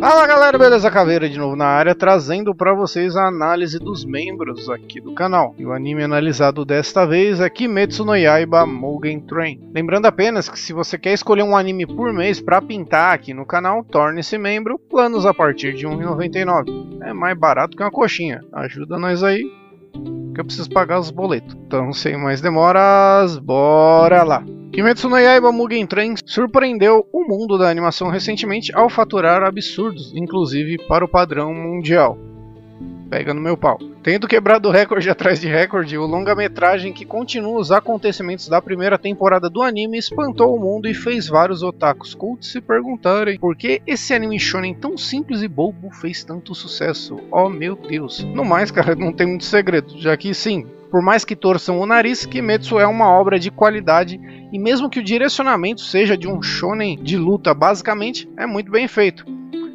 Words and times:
Fala 0.00 0.26
galera, 0.26 0.56
beleza? 0.56 0.90
Caveira 0.90 1.28
de 1.28 1.38
novo 1.38 1.54
na 1.54 1.66
área, 1.66 1.94
trazendo 1.94 2.54
para 2.54 2.72
vocês 2.72 3.16
a 3.16 3.26
análise 3.26 3.78
dos 3.78 4.02
membros 4.02 4.70
aqui 4.70 4.98
do 4.98 5.12
canal. 5.12 5.54
E 5.58 5.66
o 5.66 5.74
anime 5.74 6.02
analisado 6.02 6.64
desta 6.64 7.04
vez 7.04 7.38
é 7.38 7.50
Kimetsu 7.50 8.02
no 8.02 8.16
Yaiba 8.16 8.64
Mugen 8.64 9.20
Train. 9.20 9.60
Lembrando 9.74 10.06
apenas 10.06 10.48
que 10.48 10.58
se 10.58 10.72
você 10.72 10.96
quer 10.96 11.12
escolher 11.12 11.42
um 11.42 11.54
anime 11.54 11.86
por 11.86 12.14
mês 12.14 12.40
para 12.40 12.62
pintar 12.62 13.14
aqui 13.14 13.34
no 13.34 13.44
canal, 13.44 13.84
torne-se 13.84 14.38
membro, 14.38 14.78
planos 14.78 15.26
a 15.26 15.34
partir 15.34 15.74
de 15.74 15.86
R$ 15.86 15.94
1,99. 15.94 17.02
É 17.02 17.12
mais 17.12 17.38
barato 17.38 17.76
que 17.76 17.82
uma 17.82 17.90
coxinha. 17.90 18.40
Ajuda 18.54 18.98
nós 18.98 19.22
aí, 19.22 19.42
que 20.34 20.40
eu 20.40 20.44
preciso 20.46 20.70
pagar 20.70 20.98
os 20.98 21.10
boletos. 21.10 21.54
Então, 21.66 21.92
sem 21.92 22.16
mais 22.16 22.40
demoras, 22.40 23.36
bora 23.36 24.22
lá! 24.22 24.42
Kimetsu 24.72 25.08
no 25.08 25.18
Yaiba 25.18 25.50
Mugen 25.50 25.84
Train 25.84 26.14
surpreendeu 26.24 27.04
o 27.12 27.24
mundo 27.24 27.58
da 27.58 27.68
animação 27.68 28.08
recentemente 28.08 28.70
ao 28.72 28.88
faturar 28.88 29.42
absurdos, 29.42 30.12
inclusive 30.14 30.78
para 30.86 31.04
o 31.04 31.08
padrão 31.08 31.52
mundial. 31.52 32.16
Pega 33.10 33.34
no 33.34 33.40
meu 33.40 33.56
pau. 33.56 33.76
Tendo 34.04 34.28
quebrado 34.28 34.70
recorde 34.70 35.10
atrás 35.10 35.40
de 35.40 35.48
recorde, 35.48 35.98
o 35.98 36.06
longa-metragem 36.06 36.92
que 36.92 37.04
continua 37.04 37.58
os 37.58 37.72
acontecimentos 37.72 38.48
da 38.48 38.62
primeira 38.62 38.96
temporada 38.96 39.50
do 39.50 39.62
anime 39.62 39.98
espantou 39.98 40.54
o 40.54 40.60
mundo 40.60 40.88
e 40.88 40.94
fez 40.94 41.26
vários 41.26 41.62
otakus 41.62 42.14
cultos 42.14 42.52
se 42.52 42.60
perguntarem 42.60 43.38
por 43.38 43.56
que 43.56 43.82
esse 43.84 44.14
anime 44.14 44.38
shonen 44.38 44.74
tão 44.74 44.96
simples 44.96 45.42
e 45.42 45.48
bobo 45.48 45.90
fez 45.90 46.22
tanto 46.22 46.54
sucesso. 46.54 47.18
Oh 47.32 47.48
meu 47.48 47.74
Deus. 47.74 48.22
No 48.22 48.44
mais, 48.44 48.70
cara, 48.70 48.94
não 48.94 49.12
tem 49.12 49.26
muito 49.26 49.44
segredo, 49.44 49.98
já 49.98 50.16
que 50.16 50.32
sim, 50.32 50.64
por 50.90 51.02
mais 51.02 51.24
que 51.24 51.36
torçam 51.36 51.80
o 51.80 51.86
nariz, 51.86 52.26
Kimetsu 52.26 52.78
é 52.78 52.86
uma 52.86 53.08
obra 53.08 53.38
de 53.38 53.50
qualidade 53.50 54.20
e 54.52 54.58
mesmo 54.58 54.90
que 54.90 55.00
o 55.00 55.04
direcionamento 55.04 55.80
seja 55.80 56.16
de 56.16 56.28
um 56.28 56.42
shonen 56.42 56.96
de 57.00 57.16
luta, 57.16 57.52
basicamente, 57.54 58.28
é 58.36 58.46
muito 58.46 58.70
bem 58.70 58.86
feito. 58.86 59.24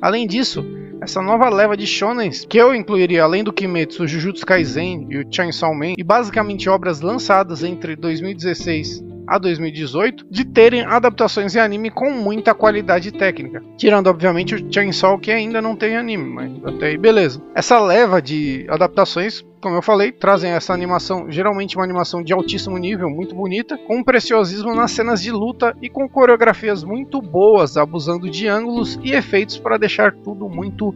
Além 0.02 0.28
disso, 0.28 0.66
essa 1.06 1.22
nova 1.22 1.50
leva 1.50 1.78
de 1.78 1.86
shonens, 1.86 2.46
que 2.46 2.58
eu 2.58 2.74
incluiria 2.74 3.24
além 3.24 3.44
do 3.44 3.54
Kimetsu, 3.54 4.08
Jujutsu 4.08 4.44
Kaisen 4.44 5.06
e 5.10 5.20
o 5.20 5.26
Chainsaw 5.32 5.74
Man, 5.74 5.94
e 5.98 6.04
basicamente 6.04 6.68
obras 6.68 7.00
lançadas 7.00 7.64
entre 7.64 7.96
2016 7.96 9.15
a 9.28 9.38
2018 9.38 10.26
de 10.30 10.46
terem 10.46 10.82
adaptações 10.82 11.56
em 11.56 11.60
anime 11.60 11.90
com 11.90 12.12
muita 12.12 12.54
qualidade 12.54 13.12
técnica. 13.12 13.64
Tirando, 13.78 14.08
obviamente, 14.08 14.56
o 14.56 14.74
Chainsaw 14.74 15.18
que 15.20 15.32
ainda 15.32 15.62
não 15.62 15.76
tem 15.76 15.98
anime, 15.98 16.30
mas 16.30 16.76
até 16.76 16.88
aí 16.88 16.98
beleza. 16.98 17.42
Essa 17.54 17.80
leva 17.80 18.22
de 18.22 18.66
adaptações 18.70 19.44
como 19.66 19.78
eu 19.78 19.82
falei, 19.82 20.12
trazem 20.12 20.52
essa 20.52 20.76
animação, 20.76 21.26
geralmente 21.32 21.76
uma 21.76 21.84
animação 21.84 22.22
de 22.22 22.32
altíssimo 22.32 22.78
nível, 22.78 23.10
muito 23.10 23.34
bonita, 23.34 23.76
com 23.80 23.98
um 23.98 24.04
preciosismo 24.04 24.76
nas 24.76 24.92
cenas 24.92 25.20
de 25.20 25.32
luta 25.32 25.76
e 25.82 25.90
com 25.90 26.08
coreografias 26.08 26.84
muito 26.84 27.20
boas, 27.20 27.76
abusando 27.76 28.30
de 28.30 28.48
ângulos 28.48 29.00
e 29.04 29.14
efeitos 29.14 29.58
para 29.58 29.80
deixar 29.80 30.14
tudo 30.14 30.48
muito 30.48 30.94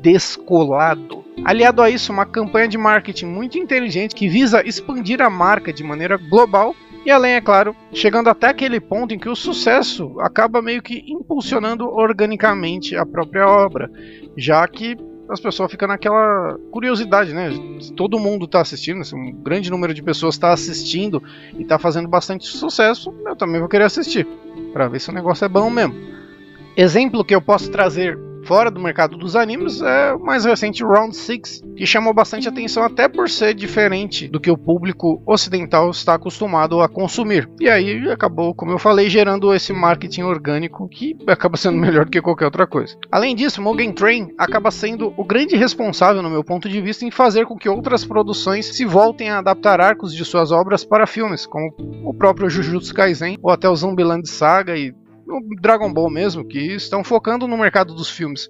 descolado. 0.00 1.24
Aliado 1.44 1.82
a 1.82 1.90
isso, 1.90 2.12
uma 2.12 2.24
campanha 2.24 2.68
de 2.68 2.78
marketing 2.78 3.26
muito 3.26 3.58
inteligente 3.58 4.14
que 4.14 4.28
visa 4.28 4.62
expandir 4.64 5.20
a 5.20 5.28
marca 5.28 5.72
de 5.72 5.82
maneira 5.82 6.16
global 6.16 6.76
e 7.04 7.10
além, 7.10 7.32
é 7.32 7.40
claro, 7.40 7.74
chegando 7.92 8.28
até 8.28 8.48
aquele 8.48 8.80
ponto 8.80 9.12
em 9.12 9.18
que 9.18 9.28
o 9.28 9.36
sucesso 9.36 10.14
acaba 10.20 10.62
meio 10.62 10.82
que 10.82 11.02
impulsionando 11.06 11.88
organicamente 11.88 12.96
a 12.96 13.04
própria 13.04 13.46
obra, 13.46 13.90
já 14.36 14.66
que 14.68 14.96
as 15.28 15.40
pessoas 15.40 15.70
ficam 15.70 15.88
naquela 15.88 16.58
curiosidade, 16.70 17.32
né? 17.32 17.50
Todo 17.96 18.18
mundo 18.18 18.44
está 18.44 18.60
assistindo, 18.60 19.00
assim, 19.00 19.16
um 19.16 19.32
grande 19.32 19.70
número 19.70 19.94
de 19.94 20.02
pessoas 20.02 20.34
está 20.34 20.52
assistindo 20.52 21.22
e 21.56 21.62
está 21.62 21.78
fazendo 21.78 22.06
bastante 22.06 22.46
sucesso, 22.46 23.14
eu 23.26 23.34
também 23.34 23.58
vou 23.58 23.68
querer 23.68 23.84
assistir, 23.84 24.26
para 24.72 24.88
ver 24.88 25.00
se 25.00 25.10
o 25.10 25.12
negócio 25.12 25.44
é 25.44 25.48
bom 25.48 25.70
mesmo. 25.70 25.94
Exemplo 26.76 27.24
que 27.24 27.34
eu 27.34 27.40
posso 27.40 27.70
trazer 27.70 28.18
fora 28.52 28.70
do 28.70 28.82
mercado 28.82 29.16
dos 29.16 29.34
animes 29.34 29.80
é 29.80 30.12
o 30.12 30.20
mais 30.20 30.44
recente 30.44 30.84
Round 30.84 31.16
6, 31.16 31.62
que 31.74 31.86
chamou 31.86 32.12
bastante 32.12 32.46
atenção 32.46 32.82
até 32.82 33.08
por 33.08 33.30
ser 33.30 33.54
diferente 33.54 34.28
do 34.28 34.38
que 34.38 34.50
o 34.50 34.58
público 34.58 35.22
ocidental 35.24 35.88
está 35.88 36.16
acostumado 36.16 36.82
a 36.82 36.86
consumir. 36.86 37.48
E 37.58 37.66
aí 37.66 38.10
acabou, 38.10 38.54
como 38.54 38.70
eu 38.70 38.78
falei, 38.78 39.08
gerando 39.08 39.54
esse 39.54 39.72
marketing 39.72 40.24
orgânico 40.24 40.86
que 40.86 41.16
acaba 41.26 41.56
sendo 41.56 41.78
melhor 41.80 42.04
do 42.04 42.10
que 42.10 42.20
qualquer 42.20 42.44
outra 42.44 42.66
coisa. 42.66 42.94
Além 43.10 43.34
disso, 43.34 43.62
Mugen 43.62 43.90
Train 43.90 44.28
acaba 44.36 44.70
sendo 44.70 45.14
o 45.16 45.24
grande 45.24 45.56
responsável, 45.56 46.20
no 46.20 46.28
meu 46.28 46.44
ponto 46.44 46.68
de 46.68 46.78
vista, 46.78 47.06
em 47.06 47.10
fazer 47.10 47.46
com 47.46 47.56
que 47.56 47.70
outras 47.70 48.04
produções 48.04 48.66
se 48.76 48.84
voltem 48.84 49.30
a 49.30 49.38
adaptar 49.38 49.80
arcos 49.80 50.14
de 50.14 50.26
suas 50.26 50.52
obras 50.52 50.84
para 50.84 51.06
filmes, 51.06 51.46
como 51.46 51.74
o 52.04 52.12
próprio 52.12 52.50
Jujutsu 52.50 52.92
Kaisen 52.92 53.38
ou 53.42 53.50
até 53.50 53.66
o 53.66 53.74
Zombieland 53.74 54.28
Saga 54.28 54.76
e 54.76 54.92
no 55.32 55.56
Dragon 55.60 55.92
Ball 55.92 56.10
mesmo, 56.10 56.44
que 56.44 56.58
estão 56.74 57.02
focando 57.02 57.48
no 57.48 57.56
mercado 57.56 57.94
dos 57.94 58.10
filmes, 58.10 58.48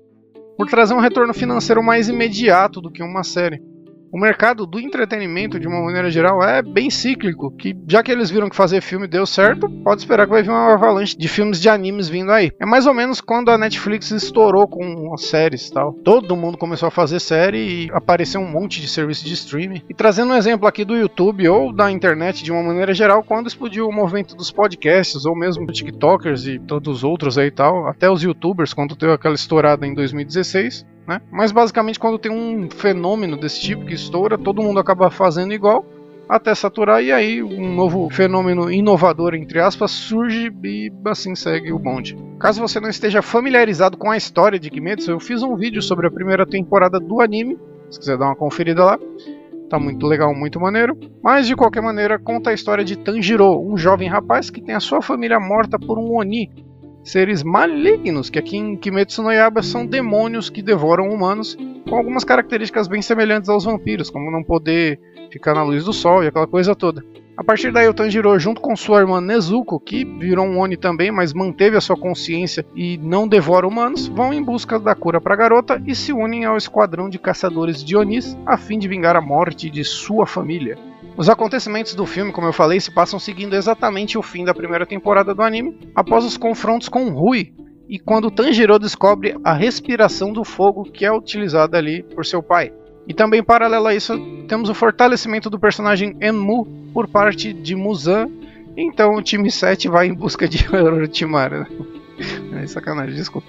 por 0.57 0.69
trazer 0.69 0.95
um 0.95 1.01
retorno 1.01 1.33
financeiro 1.33 1.83
mais 1.83 2.09
imediato 2.09 2.81
do 2.81 2.91
que 2.91 3.03
uma 3.03 3.23
série 3.23 3.63
o 4.13 4.19
mercado 4.21 4.67
do 4.67 4.79
entretenimento, 4.79 5.59
de 5.59 5.67
uma 5.67 5.81
maneira 5.81 6.11
geral, 6.11 6.43
é 6.43 6.61
bem 6.61 6.91
cíclico. 6.91 7.51
Que 7.57 7.75
já 7.89 8.03
que 8.03 8.13
eles 8.13 8.31
viram 8.31 8.51
que 8.51 8.55
fazer 8.55 8.83
filme 8.83 9.09
deu 9.09 9.25
certo, 9.25 9.71
pode 9.83 10.03
esperar 10.03 10.27
que 10.27 10.33
vai 10.33 10.43
vir 10.43 10.51
uma 10.51 10.75
avalanche 10.75 11.17
de 11.17 11.27
filmes 11.29 11.59
de 11.59 11.71
animes 11.71 12.11
vindo 12.11 12.31
aí. 12.31 12.53
É 12.61 12.67
mais 12.67 12.87
ou 12.87 12.93
menos 12.93 13.23
quando 13.23 13.51
a 13.51 13.57
Netflix 13.57 14.11
estourou 14.11 14.69
com 14.69 15.15
as 15.15 15.25
séries 15.25 15.69
e 15.69 15.73
tal. 15.73 15.95
Todo 16.05 16.37
mundo 16.37 16.59
começou 16.59 16.89
a 16.89 16.91
fazer 16.91 17.21
série 17.21 17.87
e 17.87 17.91
apareceu 17.91 18.39
um 18.39 18.51
monte 18.51 18.83
de 18.83 18.89
serviço 18.89 19.25
de 19.25 19.33
streaming. 19.33 19.81
E 19.89 19.95
trazendo 19.95 20.35
um 20.35 20.37
exemplo 20.37 20.69
aqui 20.69 20.85
do 20.85 20.95
YouTube 20.95 21.49
ou 21.49 21.73
da 21.73 21.91
internet 21.91 22.45
de 22.45 22.53
uma 22.53 22.63
maneira 22.63 22.93
geral, 22.93 23.23
quando 23.23 23.47
explodiu 23.47 23.89
o 23.89 23.93
movimento 23.93 24.37
dos 24.37 24.53
podcasts, 24.53 25.25
ou 25.25 25.35
mesmo 25.35 25.67
TikTokers 25.67 26.47
e 26.47 26.59
todos 26.59 26.99
os 26.99 27.05
outros 27.05 27.39
aí 27.39 27.47
e 27.47 27.51
tal, 27.51 27.89
até 27.89 28.11
os 28.11 28.23
YouTubers, 28.23 28.75
quando 28.75 28.95
teve 28.95 29.13
aquela 29.13 29.35
estourada 29.35 29.87
em 29.87 29.95
2016, 29.95 30.85
né? 31.07 31.21
Mas 31.31 31.53
basicamente, 31.53 31.99
quando 31.99 32.19
tem 32.19 32.31
um 32.31 32.71
fenômeno 32.71 33.37
desse 33.37 33.61
tipo 33.61 33.85
que 33.87 33.95
estoura, 33.95 34.39
todo 34.39 34.63
mundo 34.63 34.81
acaba 34.81 35.11
fazendo 35.11 35.53
igual 35.53 35.85
até 36.29 36.55
saturar 36.55 37.03
e 37.03 37.13
aí 37.13 37.43
um 37.43 37.75
novo 37.75 38.09
fenômeno 38.09 38.71
inovador 38.71 39.35
entre 39.35 39.61
aspas 39.61 39.91
surge 39.91 40.51
e 40.65 40.91
assim 41.05 41.35
segue 41.35 41.73
o 41.73 41.79
bonde. 41.79 42.17
Caso 42.41 42.61
você 42.61 42.81
não 42.81 42.89
esteja 42.89 43.21
familiarizado 43.21 43.99
com 43.99 44.11
a 44.11 44.17
história 44.17 44.59
de 44.59 44.71
Kimetsu, 44.71 45.11
eu 45.11 45.21
fiz 45.21 45.43
um 45.43 45.55
vídeo 45.57 45.83
sobre 45.83 46.07
a 46.07 46.11
primeira 46.11 46.47
temporada 46.47 46.99
do 46.99 47.21
anime, 47.21 47.59
se 47.91 47.99
quiser 47.99 48.17
dar 48.17 48.27
uma 48.27 48.37
conferida 48.37 48.83
lá. 48.85 48.99
Tá 49.69 49.79
muito 49.79 50.07
legal, 50.07 50.35
muito 50.35 50.61
maneiro. 50.61 50.99
Mas 51.23 51.47
de 51.47 51.57
qualquer 51.57 51.83
maneira, 51.83 52.19
conta 52.19 52.51
a 52.51 52.55
história 52.55 52.85
de 52.85 52.97
Tanjiro, 52.97 53.59
um 53.59 53.77
jovem 53.77 54.09
rapaz 54.09 54.51
que 54.51 54.61
tem 54.61 54.75
a 54.75 54.81
sua 54.81 55.01
família 55.01 55.41
morta 55.41 55.79
por 55.79 55.99
um 55.99 56.17
Oni, 56.17 56.51
seres 57.05 57.43
malignos, 57.43 58.31
que 58.31 58.39
aqui 58.39 58.57
em 58.57 58.77
Kimetsu 58.77 59.23
no 59.23 59.33
Yaiba 59.33 59.63
são 59.63 59.87
demônios 59.87 60.49
que 60.49 60.63
devoram 60.63 61.09
humanos, 61.09 61.57
com 61.89 61.97
algumas 61.97 62.25
características 62.25 62.89
bem 62.89 63.03
semelhantes 63.03 63.49
aos 63.49 63.65
vampiros, 63.65 64.11
como 64.11 64.31
não 64.31 64.43
poder 64.43 65.01
ficar 65.31 65.55
na 65.55 65.63
luz 65.63 65.85
do 65.85 65.93
sol 65.93 66.23
e 66.23 66.29
aquela 66.29 66.47
coisa 66.47 66.75
toda. 66.75 67.05
A 67.35 67.43
partir 67.43 67.73
daí, 67.73 67.89
o 67.89 67.95
Tanjiro, 67.95 68.39
junto 68.39 68.61
com 68.61 68.77
sua 68.77 69.01
irmã 69.01 69.19
Nezuko, 69.19 69.81
que 69.81 70.05
virou 70.05 70.47
um 70.47 70.59
Oni 70.59 70.77
também, 70.77 71.11
mas 71.11 71.33
manteve 71.33 71.77
a 71.77 71.81
sua 71.81 71.97
consciência 71.97 72.65
e 72.75 72.99
não 72.99 73.27
devora 73.27 73.67
humanos, 73.67 74.07
vão 74.07 74.35
em 74.35 74.43
busca 74.43 74.79
da 74.79 74.95
cura 74.95 75.19
para 75.19 75.33
a 75.33 75.37
garota 75.37 75.83
e 75.87 75.95
se 75.95 76.13
unem 76.13 76.45
ao 76.45 76.59
esquadrão 76.59 77.09
de 77.09 77.19
caçadores 77.19 77.83
de 77.83 77.97
Onis 77.97 78.37
a 78.45 78.59
fim 78.59 78.79
de 78.79 78.87
vingar 78.87 79.17
a 79.17 79.21
morte 79.21 79.71
de 79.71 79.83
sua 79.83 80.27
família. 80.27 80.92
Os 81.17 81.29
acontecimentos 81.29 81.95
do 81.95 82.07
filme, 82.07 82.33
como 82.33 82.47
eu 82.47 82.53
falei, 82.53 82.81
se 82.81 82.91
passam 82.91 83.19
seguindo 83.19 83.55
exatamente 83.55 84.17
o 84.17 84.23
fim 84.23 84.45
da 84.45 84.55
primeira 84.55 84.87
temporada 84.87 85.35
do 85.35 85.43
anime, 85.43 85.79
após 85.95 86.25
os 86.25 86.39
confrontos 86.39 86.89
com 86.89 87.11
Rui, 87.11 87.53
e 87.89 87.99
quando 87.99 88.31
Tanjiro 88.31 88.79
descobre 88.79 89.37
a 89.45 89.53
respiração 89.53 90.33
do 90.33 90.45
fogo 90.45 90.85
que 90.85 91.05
é 91.05 91.13
utilizada 91.13 91.77
ali 91.77 92.03
por 92.03 92.25
seu 92.25 92.43
pai. 92.43 92.73
E 93.07 93.13
também 93.13 93.45
paralelo 93.45 93.89
a 93.89 93.95
isso, 93.95 94.19
temos 94.49 94.71
o 94.71 94.75
fortalecimento 94.75 95.51
do 95.51 95.61
personagem 95.61 96.17
Enmu 96.23 96.65
por 96.95 97.07
parte 97.07 97.53
de 97.53 97.75
Muzan. 97.75 98.27
Então 98.75 99.15
o 99.15 99.23
time 99.23 99.51
7 99.51 99.89
vai 99.89 100.07
em 100.07 100.15
busca 100.15 100.49
de 100.49 100.65
Orochimaru. 100.75 101.67
é 102.57 102.67
sacanagem, 102.67 103.15
desculpa. 103.15 103.49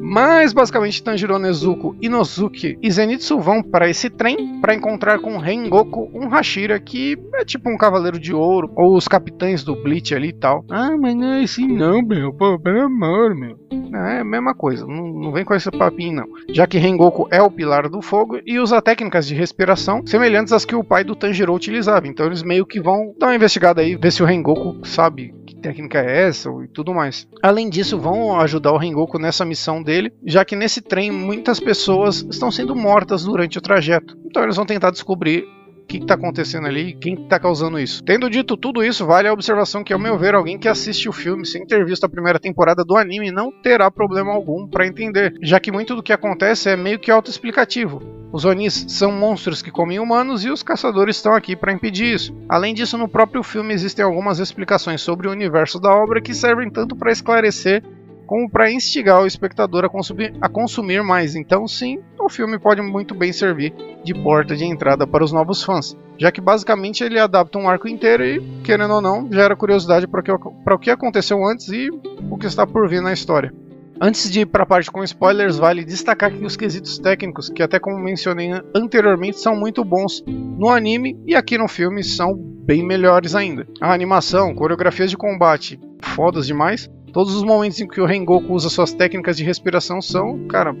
Mas 0.00 0.52
basicamente 0.52 1.02
Tanjiro 1.02 1.38
Nezuko, 1.38 1.94
Inosuke 2.00 2.78
e 2.80 2.90
Zenitsu 2.90 3.38
vão 3.38 3.62
para 3.62 3.88
esse 3.88 4.08
trem 4.08 4.60
para 4.60 4.74
encontrar 4.74 5.18
com 5.20 5.36
Rengoku, 5.36 6.10
um 6.14 6.28
Hashira 6.28 6.80
que 6.80 7.18
é 7.34 7.44
tipo 7.44 7.70
um 7.70 7.76
cavaleiro 7.76 8.18
de 8.18 8.34
ouro, 8.34 8.70
ou 8.74 8.96
os 8.96 9.06
capitães 9.06 9.62
do 9.62 9.76
Bleach 9.76 10.14
ali 10.14 10.28
e 10.28 10.32
tal. 10.32 10.64
Ah, 10.70 10.96
mas 10.98 11.14
não 11.14 11.34
é 11.34 11.42
assim 11.42 11.66
não, 11.66 12.02
meu, 12.02 12.32
pô, 12.32 12.58
pelo 12.58 12.82
amor, 12.82 13.34
meu. 13.34 13.58
É 13.92 14.20
a 14.20 14.24
mesma 14.24 14.54
coisa, 14.54 14.86
não, 14.86 15.12
não 15.12 15.32
vem 15.32 15.44
com 15.44 15.54
esse 15.54 15.70
papinho 15.70 16.16
não. 16.16 16.26
Já 16.50 16.66
que 16.66 16.78
Rengoku 16.78 17.28
é 17.30 17.42
o 17.42 17.50
pilar 17.50 17.88
do 17.88 18.00
fogo 18.00 18.38
e 18.46 18.58
usa 18.58 18.80
técnicas 18.80 19.26
de 19.26 19.34
respiração 19.34 20.06
semelhantes 20.06 20.52
às 20.52 20.64
que 20.64 20.74
o 20.74 20.84
pai 20.84 21.04
do 21.04 21.16
Tanjiro 21.16 21.54
utilizava. 21.54 22.06
Então 22.06 22.26
eles 22.26 22.42
meio 22.42 22.64
que 22.64 22.80
vão 22.80 23.14
dar 23.18 23.26
uma 23.26 23.34
investigada 23.34 23.80
aí, 23.80 23.96
ver 23.96 24.12
se 24.12 24.22
o 24.22 24.26
Rengoku 24.26 24.86
sabe 24.86 25.34
técnica 25.60 25.98
é 25.98 26.28
essa 26.28 26.50
e 26.64 26.68
tudo 26.68 26.94
mais. 26.94 27.28
Além 27.42 27.68
disso, 27.68 27.98
vão 27.98 28.40
ajudar 28.40 28.72
o 28.72 28.78
Rengoku 28.78 29.18
nessa 29.18 29.44
missão 29.44 29.82
dele, 29.82 30.12
já 30.24 30.44
que 30.44 30.56
nesse 30.56 30.80
trem 30.80 31.10
muitas 31.10 31.60
pessoas 31.60 32.26
estão 32.30 32.50
sendo 32.50 32.74
mortas 32.74 33.24
durante 33.24 33.58
o 33.58 33.60
trajeto. 33.60 34.18
Então 34.24 34.42
eles 34.42 34.56
vão 34.56 34.66
tentar 34.66 34.90
descobrir 34.90 35.46
que 35.90 35.96
está 35.96 36.14
acontecendo 36.14 36.68
ali, 36.68 36.92
quem 36.92 37.14
está 37.14 37.36
causando 37.36 37.76
isso. 37.76 38.04
Tendo 38.04 38.30
dito 38.30 38.56
tudo 38.56 38.84
isso, 38.84 39.04
vale 39.04 39.26
a 39.26 39.32
observação 39.32 39.82
que, 39.82 39.92
ao 39.92 39.98
meu 39.98 40.16
ver, 40.16 40.36
alguém 40.36 40.56
que 40.56 40.68
assiste 40.68 41.08
o 41.08 41.12
filme 41.12 41.44
sem 41.44 41.66
ter 41.66 41.84
visto 41.84 42.04
a 42.04 42.08
primeira 42.08 42.38
temporada 42.38 42.84
do 42.84 42.96
anime 42.96 43.32
não 43.32 43.50
terá 43.50 43.90
problema 43.90 44.30
algum 44.30 44.68
para 44.68 44.86
entender, 44.86 45.34
já 45.42 45.58
que 45.58 45.72
muito 45.72 45.96
do 45.96 46.02
que 46.02 46.12
acontece 46.12 46.70
é 46.70 46.76
meio 46.76 47.00
que 47.00 47.10
autoexplicativo. 47.10 48.00
Os 48.32 48.44
Onis 48.44 48.86
são 48.88 49.10
monstros 49.10 49.60
que 49.60 49.72
comem 49.72 49.98
humanos 49.98 50.44
e 50.44 50.50
os 50.50 50.62
caçadores 50.62 51.16
estão 51.16 51.34
aqui 51.34 51.56
para 51.56 51.72
impedir 51.72 52.14
isso. 52.14 52.32
Além 52.48 52.72
disso, 52.72 52.96
no 52.96 53.08
próprio 53.08 53.42
filme 53.42 53.74
existem 53.74 54.04
algumas 54.04 54.38
explicações 54.38 55.00
sobre 55.00 55.26
o 55.26 55.32
universo 55.32 55.80
da 55.80 55.92
obra 55.92 56.20
que 56.20 56.32
servem 56.32 56.70
tanto 56.70 56.94
para 56.94 57.10
esclarecer 57.10 57.82
como 58.30 58.48
para 58.48 58.70
instigar 58.70 59.20
o 59.20 59.26
espectador 59.26 59.84
a 59.84 59.88
consumir, 59.88 60.32
a 60.40 60.48
consumir 60.48 61.02
mais. 61.02 61.34
Então, 61.34 61.66
sim, 61.66 61.98
o 62.16 62.28
filme 62.28 62.60
pode 62.60 62.80
muito 62.80 63.12
bem 63.12 63.32
servir 63.32 63.74
de 64.04 64.14
porta 64.14 64.54
de 64.54 64.64
entrada 64.64 65.04
para 65.04 65.24
os 65.24 65.32
novos 65.32 65.64
fãs, 65.64 65.96
já 66.16 66.30
que 66.30 66.40
basicamente 66.40 67.02
ele 67.02 67.18
adapta 67.18 67.58
um 67.58 67.68
arco 67.68 67.88
inteiro 67.88 68.24
e, 68.24 68.40
querendo 68.62 68.94
ou 68.94 69.00
não, 69.00 69.28
gera 69.32 69.56
curiosidade 69.56 70.06
para 70.06 70.76
o 70.76 70.78
que 70.78 70.92
aconteceu 70.92 71.44
antes 71.44 71.70
e 71.70 71.90
o 72.30 72.38
que 72.38 72.46
está 72.46 72.64
por 72.64 72.88
vir 72.88 73.02
na 73.02 73.12
história. 73.12 73.52
Antes 74.00 74.30
de 74.30 74.42
ir 74.42 74.46
para 74.46 74.62
a 74.62 74.66
parte 74.66 74.92
com 74.92 75.02
spoilers, 75.02 75.58
vale 75.58 75.84
destacar 75.84 76.30
que 76.30 76.44
os 76.44 76.56
quesitos 76.56 77.00
técnicos, 77.00 77.50
que 77.50 77.64
até 77.64 77.80
como 77.80 77.98
mencionei 77.98 78.52
anteriormente, 78.72 79.40
são 79.40 79.56
muito 79.56 79.84
bons 79.84 80.22
no 80.24 80.68
anime 80.68 81.18
e 81.26 81.34
aqui 81.34 81.58
no 81.58 81.66
filme 81.66 82.04
são 82.04 82.34
bem 82.36 82.86
melhores 82.86 83.34
ainda. 83.34 83.66
A 83.80 83.92
animação, 83.92 84.54
coreografias 84.54 85.10
de 85.10 85.16
combate, 85.16 85.80
fodas 86.00 86.46
demais, 86.46 86.88
Todos 87.12 87.34
os 87.34 87.42
momentos 87.42 87.80
em 87.80 87.88
que 87.88 88.00
o 88.00 88.06
Rengoku 88.06 88.52
usa 88.52 88.68
suas 88.68 88.92
técnicas 88.92 89.36
de 89.36 89.44
respiração 89.44 90.00
são, 90.00 90.46
cara, 90.46 90.74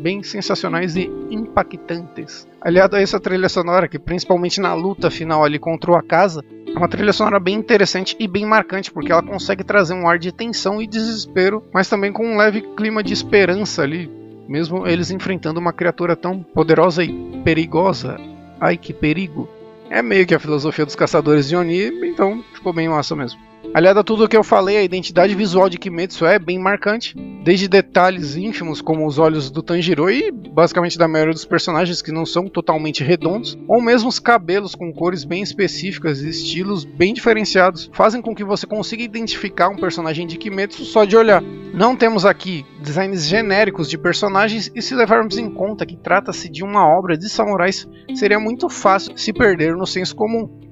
bem 0.00 0.22
sensacionais 0.22 0.96
e 0.96 1.10
impactantes. 1.30 2.46
Aliado 2.60 2.96
a 2.96 3.00
essa 3.00 3.20
trilha 3.20 3.48
sonora, 3.48 3.88
que 3.88 3.98
principalmente 3.98 4.60
na 4.60 4.72
luta 4.72 5.10
final 5.10 5.44
ali 5.44 5.58
contra 5.58 5.90
o 5.90 5.96
Akaza, 5.96 6.42
é 6.66 6.78
uma 6.78 6.88
trilha 6.88 7.12
sonora 7.12 7.38
bem 7.38 7.56
interessante 7.56 8.16
e 8.18 8.26
bem 8.26 8.46
marcante, 8.46 8.90
porque 8.90 9.12
ela 9.12 9.22
consegue 9.22 9.64
trazer 9.64 9.94
um 9.94 10.08
ar 10.08 10.18
de 10.18 10.32
tensão 10.32 10.80
e 10.80 10.86
desespero, 10.86 11.62
mas 11.72 11.88
também 11.88 12.12
com 12.12 12.26
um 12.26 12.36
leve 12.36 12.62
clima 12.76 13.02
de 13.02 13.12
esperança 13.12 13.82
ali, 13.82 14.10
mesmo 14.48 14.86
eles 14.86 15.10
enfrentando 15.10 15.60
uma 15.60 15.72
criatura 15.72 16.16
tão 16.16 16.42
poderosa 16.42 17.04
e 17.04 17.12
perigosa. 17.44 18.16
Ai 18.60 18.76
que 18.76 18.92
perigo! 18.92 19.48
É 19.90 20.02
meio 20.02 20.26
que 20.26 20.34
a 20.34 20.38
filosofia 20.38 20.84
dos 20.84 20.96
caçadores 20.96 21.48
de 21.48 21.56
Oni, 21.56 22.08
então 22.10 22.44
ficou 22.54 22.72
bem 22.72 22.88
massa 22.88 23.16
mesmo. 23.16 23.47
Aliado 23.74 24.00
a 24.00 24.02
tudo 24.02 24.24
o 24.24 24.28
que 24.28 24.36
eu 24.36 24.42
falei, 24.42 24.78
a 24.78 24.82
identidade 24.82 25.34
visual 25.34 25.68
de 25.68 25.76
Kimetsu 25.76 26.24
é 26.24 26.38
bem 26.38 26.58
marcante, 26.58 27.14
desde 27.44 27.68
detalhes 27.68 28.34
ínfimos 28.34 28.80
como 28.80 29.06
os 29.06 29.18
olhos 29.18 29.50
do 29.50 29.62
Tanjiro 29.62 30.10
e 30.10 30.32
basicamente 30.32 30.96
da 30.96 31.06
maioria 31.06 31.34
dos 31.34 31.44
personagens 31.44 32.00
que 32.00 32.10
não 32.10 32.24
são 32.24 32.48
totalmente 32.48 33.04
redondos, 33.04 33.58
ou 33.68 33.82
mesmo 33.82 34.08
os 34.08 34.18
cabelos 34.18 34.74
com 34.74 34.90
cores 34.90 35.22
bem 35.22 35.42
específicas 35.42 36.22
e 36.22 36.30
estilos 36.30 36.84
bem 36.84 37.12
diferenciados, 37.12 37.90
fazem 37.92 38.22
com 38.22 38.34
que 38.34 38.42
você 38.42 38.66
consiga 38.66 39.02
identificar 39.02 39.68
um 39.68 39.76
personagem 39.76 40.26
de 40.26 40.38
Kimetsu 40.38 40.84
só 40.84 41.04
de 41.04 41.16
olhar. 41.16 41.42
Não 41.74 41.94
temos 41.94 42.24
aqui 42.24 42.64
designs 42.80 43.26
genéricos 43.26 43.88
de 43.88 43.98
personagens 43.98 44.72
e 44.74 44.80
se 44.80 44.94
levarmos 44.94 45.36
em 45.36 45.50
conta 45.50 45.84
que 45.84 45.96
trata-se 45.96 46.48
de 46.48 46.64
uma 46.64 46.88
obra 46.88 47.18
de 47.18 47.28
samurais, 47.28 47.86
seria 48.14 48.40
muito 48.40 48.70
fácil 48.70 49.16
se 49.16 49.32
perder 49.32 49.76
no 49.76 49.86
senso 49.86 50.16
comum. 50.16 50.67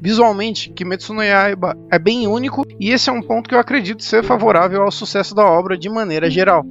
Visualmente, 0.00 0.70
Kimetsu 0.70 1.12
no 1.12 1.22
Yaiba 1.22 1.76
é 1.90 1.98
bem 1.98 2.26
único 2.26 2.64
e 2.80 2.90
esse 2.90 3.10
é 3.10 3.12
um 3.12 3.20
ponto 3.20 3.48
que 3.48 3.54
eu 3.54 3.58
acredito 3.58 4.02
ser 4.02 4.24
favorável 4.24 4.82
ao 4.82 4.90
sucesso 4.90 5.34
da 5.34 5.44
obra 5.44 5.76
de 5.76 5.90
maneira 5.90 6.30
geral. 6.30 6.64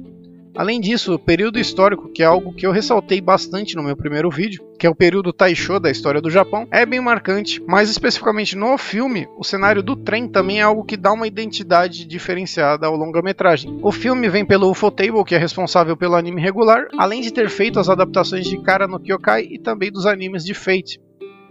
Além 0.56 0.80
disso, 0.80 1.14
o 1.14 1.18
período 1.18 1.60
histórico, 1.60 2.10
que 2.12 2.24
é 2.24 2.26
algo 2.26 2.52
que 2.52 2.66
eu 2.66 2.72
ressaltei 2.72 3.20
bastante 3.20 3.76
no 3.76 3.84
meu 3.84 3.96
primeiro 3.96 4.28
vídeo, 4.28 4.64
que 4.78 4.86
é 4.86 4.90
o 4.90 4.94
período 4.94 5.32
Taisho 5.32 5.78
da 5.78 5.90
história 5.90 6.20
do 6.20 6.28
Japão, 6.28 6.66
é 6.72 6.84
bem 6.84 7.00
marcante, 7.00 7.62
mais 7.68 7.88
especificamente 7.88 8.56
no 8.56 8.76
filme, 8.76 9.28
o 9.38 9.44
cenário 9.44 9.80
do 9.80 9.94
trem 9.94 10.28
também 10.28 10.58
é 10.58 10.62
algo 10.62 10.84
que 10.84 10.96
dá 10.96 11.12
uma 11.12 11.26
identidade 11.26 12.04
diferenciada 12.04 12.88
ao 12.88 12.96
longa-metragem. 12.96 13.78
O 13.80 13.92
filme 13.92 14.28
vem 14.28 14.44
pelo 14.44 14.68
Ufotable, 14.68 15.24
que 15.24 15.36
é 15.36 15.38
responsável 15.38 15.96
pelo 15.96 16.16
anime 16.16 16.42
regular, 16.42 16.88
além 16.98 17.20
de 17.20 17.32
ter 17.32 17.48
feito 17.48 17.78
as 17.78 17.88
adaptações 17.88 18.44
de 18.44 18.60
Kara 18.60 18.88
no 18.88 18.98
Kyokai 18.98 19.46
e 19.48 19.58
também 19.58 19.92
dos 19.92 20.04
animes 20.04 20.44
de 20.44 20.52
Fate. 20.52 20.98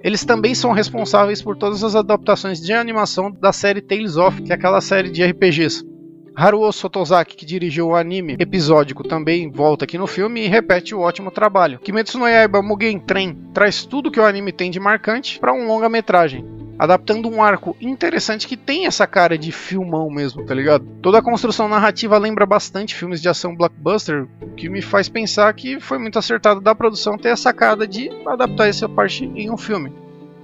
Eles 0.03 0.23
também 0.23 0.55
são 0.55 0.71
responsáveis 0.71 1.41
por 1.41 1.57
todas 1.57 1.83
as 1.83 1.95
adaptações 1.95 2.61
de 2.61 2.73
animação 2.73 3.31
da 3.31 3.51
série 3.51 3.81
Tales 3.81 4.15
of, 4.15 4.41
que 4.41 4.51
é 4.51 4.55
aquela 4.55 4.81
série 4.81 5.09
de 5.09 5.23
RPGs. 5.23 5.83
Haruo 6.35 6.71
Sotozaki, 6.71 7.35
que 7.35 7.45
dirigiu 7.45 7.87
o 7.87 7.95
anime 7.95 8.37
episódico, 8.39 9.03
também 9.03 9.51
volta 9.51 9.83
aqui 9.83 9.97
no 9.97 10.07
filme 10.07 10.41
e 10.41 10.47
repete 10.47 10.95
o 10.95 11.01
ótimo 11.01 11.31
trabalho. 11.31 11.79
Kimetsu 11.79 12.17
no 12.17 12.27
Yaiba 12.27 12.61
Mugen 12.61 12.97
Train 12.99 13.35
traz 13.53 13.85
tudo 13.85 14.09
que 14.09 14.19
o 14.19 14.25
anime 14.25 14.53
tem 14.53 14.71
de 14.71 14.79
marcante 14.79 15.37
para 15.37 15.53
um 15.53 15.67
longa-metragem, 15.67 16.45
adaptando 16.79 17.29
um 17.29 17.43
arco 17.43 17.75
interessante 17.81 18.47
que 18.47 18.55
tem 18.55 18.85
essa 18.85 19.05
cara 19.05 19.37
de 19.37 19.51
filmão 19.51 20.09
mesmo, 20.09 20.45
tá 20.45 20.55
ligado? 20.55 20.85
Toda 21.01 21.19
a 21.19 21.21
construção 21.21 21.67
narrativa 21.67 22.17
lembra 22.17 22.45
bastante 22.45 22.95
filmes 22.95 23.21
de 23.21 23.27
ação 23.27 23.53
blockbuster, 23.53 24.25
o 24.41 24.51
que 24.55 24.69
me 24.69 24.81
faz 24.81 25.09
pensar 25.09 25.53
que 25.53 25.79
foi 25.81 25.99
muito 25.99 26.17
acertado 26.17 26.61
da 26.61 26.73
produção 26.73 27.17
ter 27.17 27.31
a 27.31 27.35
sacada 27.35 27.85
de 27.85 28.09
adaptar 28.25 28.69
essa 28.69 28.87
parte 28.87 29.25
em 29.25 29.51
um 29.51 29.57
filme 29.57 29.91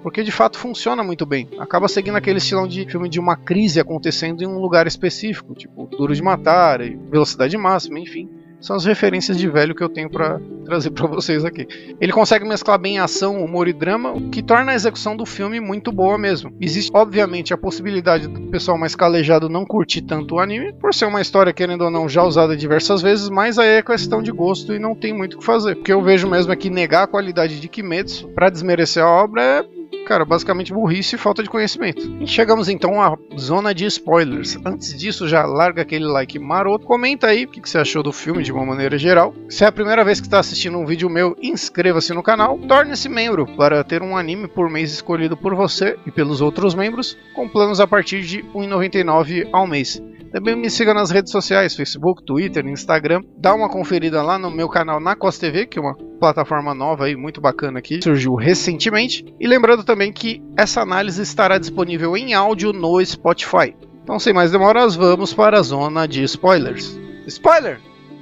porque 0.03 0.21
de 0.21 0.31
fato 0.31 0.59
funciona 0.59 1.03
muito 1.03 1.25
bem. 1.25 1.49
Acaba 1.57 1.87
seguindo 1.87 2.15
aquele 2.15 2.37
estilão 2.37 2.67
de 2.67 2.85
filme 2.85 3.09
de 3.09 3.19
uma 3.19 3.35
crise 3.35 3.79
acontecendo 3.79 4.43
em 4.43 4.45
um 4.45 4.59
lugar 4.59 4.85
específico, 4.85 5.55
tipo 5.55 5.87
Duro 5.87 6.13
de 6.13 6.21
Matar, 6.21 6.77
Velocidade 7.09 7.57
Máxima, 7.57 7.97
enfim. 7.97 8.29
São 8.65 8.75
as 8.75 8.83
referências 8.83 9.37
de 9.37 9.47
velho 9.47 9.75
que 9.75 9.83
eu 9.83 9.89
tenho 9.89 10.09
para 10.09 10.41
trazer 10.65 10.89
para 10.89 11.05
vocês 11.05 11.45
aqui. 11.45 11.67
Ele 12.01 12.11
consegue 12.11 12.43
mesclar 12.47 12.79
bem 12.79 12.97
ação, 12.97 13.43
humor 13.43 13.67
e 13.67 13.73
drama, 13.73 14.11
o 14.11 14.31
que 14.31 14.41
torna 14.41 14.71
a 14.71 14.75
execução 14.75 15.15
do 15.15 15.23
filme 15.23 15.59
muito 15.59 15.91
boa 15.91 16.17
mesmo. 16.17 16.51
Existe, 16.59 16.91
obviamente, 16.91 17.53
a 17.53 17.57
possibilidade 17.59 18.27
do 18.27 18.41
pessoal 18.49 18.75
mais 18.75 18.95
calejado 18.95 19.47
não 19.47 19.67
curtir 19.67 20.01
tanto 20.01 20.33
o 20.33 20.39
anime, 20.39 20.73
por 20.73 20.95
ser 20.95 21.05
uma 21.05 21.21
história, 21.21 21.53
querendo 21.53 21.83
ou 21.83 21.91
não, 21.91 22.09
já 22.09 22.23
usada 22.23 22.57
diversas 22.57 23.03
vezes, 23.03 23.29
mas 23.29 23.59
aí 23.59 23.69
é 23.69 23.83
questão 23.83 24.19
de 24.19 24.31
gosto 24.31 24.73
e 24.73 24.79
não 24.79 24.95
tem 24.95 25.13
muito 25.13 25.35
o 25.35 25.37
que 25.37 25.45
fazer. 25.45 25.73
O 25.73 25.83
que 25.83 25.93
eu 25.93 26.01
vejo 26.01 26.27
mesmo 26.27 26.51
é 26.51 26.55
que 26.55 26.71
negar 26.71 27.03
a 27.03 27.07
qualidade 27.07 27.59
de 27.59 27.67
Kimetsu 27.67 28.29
para 28.29 28.49
desmerecer 28.49 29.03
a 29.03 29.07
obra 29.07 29.43
é 29.43 29.74
Cara, 30.05 30.23
basicamente 30.23 30.73
burrice 30.73 31.15
e 31.15 31.17
falta 31.17 31.41
de 31.41 31.49
conhecimento. 31.49 32.01
E 32.19 32.27
chegamos 32.27 32.69
então 32.69 33.01
à 33.01 33.17
zona 33.37 33.73
de 33.73 33.85
spoilers. 33.85 34.57
Antes 34.65 34.95
disso, 34.97 35.27
já 35.27 35.45
larga 35.45 35.81
aquele 35.81 36.05
like 36.05 36.37
maroto. 36.37 36.85
Comenta 36.85 37.27
aí 37.27 37.45
o 37.45 37.47
que 37.47 37.67
você 37.67 37.79
achou 37.79 38.03
do 38.03 38.13
filme 38.13 38.43
de 38.43 38.51
uma 38.51 38.65
maneira 38.65 38.97
geral. 38.97 39.33
Se 39.49 39.63
é 39.63 39.67
a 39.67 39.71
primeira 39.71 40.03
vez 40.03 40.19
que 40.19 40.27
está 40.27 40.39
assistindo 40.39 40.77
um 40.77 40.85
vídeo 40.85 41.09
meu, 41.09 41.35
inscreva-se 41.41 42.13
no 42.13 42.21
canal. 42.21 42.57
Torne-se 42.59 43.09
membro 43.09 43.47
para 43.55 43.83
ter 43.83 44.03
um 44.03 44.15
anime 44.15 44.47
por 44.47 44.69
mês 44.69 44.93
escolhido 44.93 45.35
por 45.35 45.55
você 45.55 45.97
e 46.05 46.11
pelos 46.11 46.39
outros 46.39 46.75
membros, 46.75 47.17
com 47.33 47.49
planos 47.49 47.79
a 47.79 47.87
partir 47.87 48.21
de 48.21 48.41
R$ 48.41 48.49
1,99 48.53 49.49
ao 49.51 49.65
mês. 49.65 50.01
Também 50.35 50.53
me 50.53 50.69
siga 50.69 50.93
nas 50.93 51.11
redes 51.11 51.31
sociais, 51.31 51.75
Facebook, 51.77 52.21
Twitter, 52.25 52.67
Instagram. 52.67 53.21
Dá 53.37 53.55
uma 53.55 53.69
conferida 53.69 54.21
lá 54.21 54.37
no 54.37 54.51
meu 54.51 54.67
canal 54.67 54.99
na 54.99 55.15
Cos 55.15 55.37
TV, 55.37 55.65
que 55.65 55.79
é 55.79 55.81
uma 55.81 55.95
plataforma 56.19 56.73
nova 56.73 57.09
e 57.09 57.15
muito 57.15 57.39
bacana 57.39 57.79
aqui, 57.79 57.99
surgiu 58.01 58.35
recentemente. 58.35 59.25
E 59.39 59.47
lembrando 59.47 59.83
também 59.83 60.11
que 60.11 60.41
essa 60.57 60.81
análise 60.81 61.21
estará 61.21 61.57
disponível 61.57 62.15
em 62.15 62.33
áudio 62.33 62.73
no 62.73 63.03
Spotify. 63.05 63.75
Então, 64.03 64.19
sem 64.19 64.33
mais 64.33 64.51
demoras, 64.51 64.95
vamos 64.95 65.33
para 65.33 65.59
a 65.59 65.63
zona 65.63 66.07
de 66.07 66.23
spoilers. 66.23 66.99
Spoiler! 67.27 67.79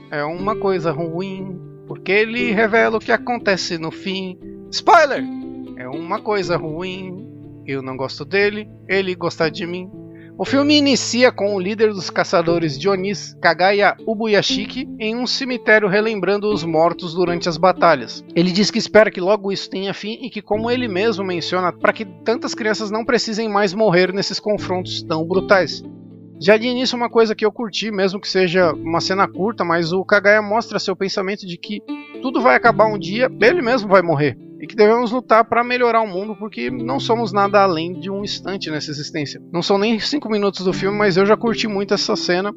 É 0.10 0.24
uma 0.24 0.56
coisa 0.56 0.92
ruim, 0.92 1.60
porque 1.88 2.12
ele 2.12 2.52
revela 2.52 2.98
o 2.98 3.00
que 3.00 3.12
acontece 3.12 3.78
no 3.78 3.92
fim. 3.92 4.38
Spoiler! 4.72 5.24
É 5.78 5.88
uma 5.88 6.22
coisa 6.22 6.56
ruim, 6.56 7.28
eu 7.66 7.82
não 7.82 7.98
gosto 7.98 8.24
dele, 8.24 8.70
ele 8.88 9.16
gosta 9.16 9.50
de 9.50 9.66
mim. 9.66 9.90
O 10.44 10.46
filme 10.46 10.76
inicia 10.76 11.32
com 11.32 11.56
o 11.56 11.60
líder 11.60 11.94
dos 11.94 12.10
caçadores 12.10 12.78
Dionis, 12.78 13.34
Kagaya 13.42 13.96
Ubuyashiki, 14.06 14.90
em 15.00 15.16
um 15.16 15.26
cemitério 15.26 15.88
relembrando 15.88 16.52
os 16.52 16.66
mortos 16.66 17.14
durante 17.14 17.48
as 17.48 17.56
batalhas. 17.56 18.22
Ele 18.36 18.52
diz 18.52 18.70
que 18.70 18.78
espera 18.78 19.10
que 19.10 19.22
logo 19.22 19.54
isso 19.54 19.70
tenha 19.70 19.94
fim 19.94 20.20
e 20.22 20.30
que, 20.30 20.42
como 20.42 20.70
ele 20.70 20.90
mesmo 20.90 21.24
menciona, 21.24 21.72
para 21.72 21.94
que 21.94 22.04
tantas 22.04 22.54
crianças 22.54 22.92
não 22.92 23.06
precisem 23.06 23.48
mais 23.48 23.74
morrer 23.74 24.12
nesses 24.12 24.38
confrontos 24.38 25.02
tão 25.02 25.26
brutais. 25.26 25.82
Já 26.42 26.58
de 26.58 26.68
início, 26.68 26.98
uma 26.98 27.10
coisa 27.10 27.34
que 27.34 27.46
eu 27.46 27.52
curti, 27.52 27.90
mesmo 27.90 28.20
que 28.20 28.28
seja 28.28 28.74
uma 28.74 29.00
cena 29.00 29.26
curta, 29.26 29.64
mas 29.64 29.94
o 29.94 30.04
Kagaya 30.04 30.42
mostra 30.42 30.78
seu 30.78 30.94
pensamento 30.94 31.48
de 31.48 31.58
que 31.58 31.82
tudo 32.22 32.42
vai 32.42 32.58
acabar 32.58 32.88
um 32.88 33.00
dia, 33.00 33.32
ele 33.40 33.62
mesmo 33.62 33.88
vai 33.88 34.02
morrer 34.02 34.38
e 34.64 34.66
que 34.66 34.78
devemos 34.78 35.12
lutar 35.12 35.44
para 35.44 35.62
melhorar 35.62 36.00
o 36.00 36.08
mundo 36.08 36.38
porque 36.38 36.72
não 36.72 36.98
somos 36.98 37.34
nada 37.34 37.62
além 37.62 38.00
de 38.00 38.10
um 38.10 38.24
instante 38.24 38.72
nessa 38.72 38.92
existência. 38.92 39.42
Não 39.52 39.62
são 39.62 39.78
nem 39.78 40.00
cinco 40.00 40.30
minutos 40.30 40.64
do 40.64 40.72
filme, 40.72 40.98
mas 40.98 41.18
eu 41.18 41.26
já 41.26 41.36
curti 41.36 41.68
muito 41.68 41.94
essa 41.94 42.16
cena. 42.16 42.56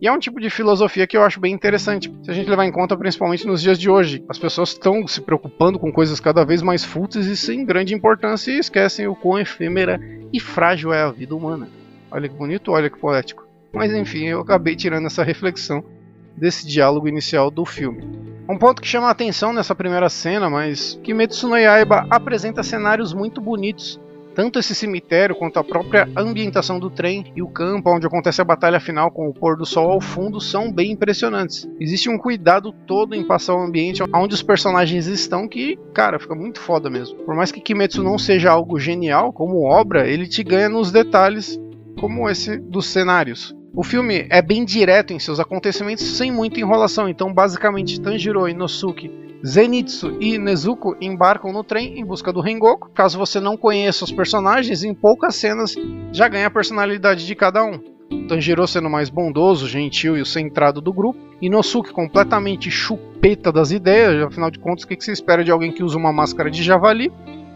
E 0.00 0.08
é 0.08 0.12
um 0.12 0.18
tipo 0.18 0.40
de 0.40 0.48
filosofia 0.48 1.06
que 1.06 1.14
eu 1.14 1.22
acho 1.22 1.38
bem 1.38 1.52
interessante, 1.52 2.10
se 2.22 2.30
a 2.30 2.32
gente 2.32 2.48
levar 2.48 2.64
em 2.64 2.72
conta 2.72 2.96
principalmente 2.96 3.46
nos 3.46 3.60
dias 3.60 3.78
de 3.78 3.90
hoje. 3.90 4.24
As 4.30 4.38
pessoas 4.38 4.70
estão 4.70 5.06
se 5.06 5.20
preocupando 5.20 5.78
com 5.78 5.92
coisas 5.92 6.18
cada 6.20 6.42
vez 6.42 6.62
mais 6.62 6.86
fúteis 6.86 7.26
e 7.26 7.36
sem 7.36 7.66
grande 7.66 7.94
importância 7.94 8.50
e 8.50 8.58
esquecem 8.58 9.06
o 9.06 9.14
quão 9.14 9.38
efêmera 9.38 10.00
e 10.32 10.40
frágil 10.40 10.90
é 10.90 11.02
a 11.02 11.10
vida 11.10 11.36
humana. 11.36 11.68
Olha 12.10 12.30
que 12.30 12.34
bonito, 12.34 12.72
olha 12.72 12.88
que 12.88 12.98
poético. 12.98 13.46
Mas 13.74 13.92
enfim, 13.92 14.24
eu 14.24 14.40
acabei 14.40 14.74
tirando 14.74 15.04
essa 15.04 15.22
reflexão 15.22 15.84
desse 16.36 16.66
diálogo 16.66 17.08
inicial 17.08 17.50
do 17.50 17.64
filme. 17.64 18.22
Um 18.48 18.58
ponto 18.58 18.82
que 18.82 18.88
chama 18.88 19.08
a 19.08 19.12
atenção 19.12 19.52
nessa 19.52 19.74
primeira 19.74 20.08
cena, 20.08 20.50
mas 20.50 20.98
Kimetsu 21.02 21.48
no 21.48 21.56
Yaiba 21.56 22.06
apresenta 22.10 22.62
cenários 22.62 23.14
muito 23.14 23.40
bonitos. 23.40 24.00
Tanto 24.34 24.58
esse 24.58 24.74
cemitério 24.74 25.36
quanto 25.36 25.58
a 25.58 25.64
própria 25.64 26.08
ambientação 26.16 26.78
do 26.78 26.90
trem 26.90 27.30
e 27.36 27.42
o 27.42 27.48
campo 27.48 27.94
onde 27.94 28.06
acontece 28.06 28.40
a 28.40 28.44
batalha 28.44 28.80
final 28.80 29.10
com 29.10 29.28
o 29.28 29.34
pôr 29.34 29.56
do 29.56 29.66
sol 29.66 29.90
ao 29.90 30.00
fundo 30.00 30.40
são 30.40 30.72
bem 30.72 30.92
impressionantes. 30.92 31.68
Existe 31.78 32.08
um 32.08 32.18
cuidado 32.18 32.72
todo 32.86 33.14
em 33.14 33.24
passar 33.24 33.54
o 33.54 33.62
ambiente 33.62 34.02
onde 34.14 34.34
os 34.34 34.42
personagens 34.42 35.06
estão 35.06 35.46
que, 35.46 35.78
cara, 35.92 36.18
fica 36.18 36.34
muito 36.34 36.60
foda 36.60 36.88
mesmo. 36.88 37.18
Por 37.18 37.34
mais 37.34 37.52
que 37.52 37.60
Kimetsu 37.60 38.02
não 38.02 38.18
seja 38.18 38.50
algo 38.50 38.78
genial 38.78 39.32
como 39.32 39.64
obra, 39.64 40.08
ele 40.08 40.26
te 40.26 40.42
ganha 40.42 40.68
nos 40.68 40.90
detalhes 40.90 41.60
como 42.00 42.28
esse 42.28 42.58
dos 42.58 42.86
cenários. 42.86 43.54
O 43.74 43.82
filme 43.82 44.26
é 44.28 44.42
bem 44.42 44.66
direto 44.66 45.14
em 45.14 45.18
seus 45.18 45.40
acontecimentos, 45.40 46.04
sem 46.04 46.30
muita 46.30 46.60
enrolação, 46.60 47.08
então 47.08 47.32
basicamente 47.32 47.98
Tanjiro, 47.98 48.46
Inosuke, 48.46 49.10
Zenitsu 49.44 50.18
e 50.20 50.36
Nezuko 50.36 50.94
embarcam 51.00 51.50
no 51.54 51.64
trem 51.64 51.98
em 51.98 52.04
busca 52.04 52.30
do 52.30 52.42
Rengoku. 52.42 52.90
Caso 52.90 53.18
você 53.18 53.40
não 53.40 53.56
conheça 53.56 54.04
os 54.04 54.12
personagens, 54.12 54.84
em 54.84 54.92
poucas 54.92 55.36
cenas 55.36 55.74
já 56.12 56.28
ganha 56.28 56.48
a 56.48 56.50
personalidade 56.50 57.26
de 57.26 57.34
cada 57.34 57.64
um. 57.64 57.80
Tanjiro 58.28 58.68
sendo 58.68 58.90
mais 58.90 59.08
bondoso, 59.08 59.66
gentil 59.66 60.18
e 60.18 60.20
o 60.20 60.26
centrado 60.26 60.82
do 60.82 60.92
grupo. 60.92 61.18
Inosuke 61.40 61.92
completamente 61.92 62.70
chupeta 62.70 63.50
das 63.50 63.70
ideias, 63.70 64.22
afinal 64.22 64.50
de 64.50 64.58
contas, 64.58 64.84
o 64.84 64.86
que 64.86 65.02
você 65.02 65.12
espera 65.12 65.42
de 65.42 65.50
alguém 65.50 65.72
que 65.72 65.82
usa 65.82 65.96
uma 65.96 66.12
máscara 66.12 66.50
de 66.50 66.62
javali? 66.62 67.10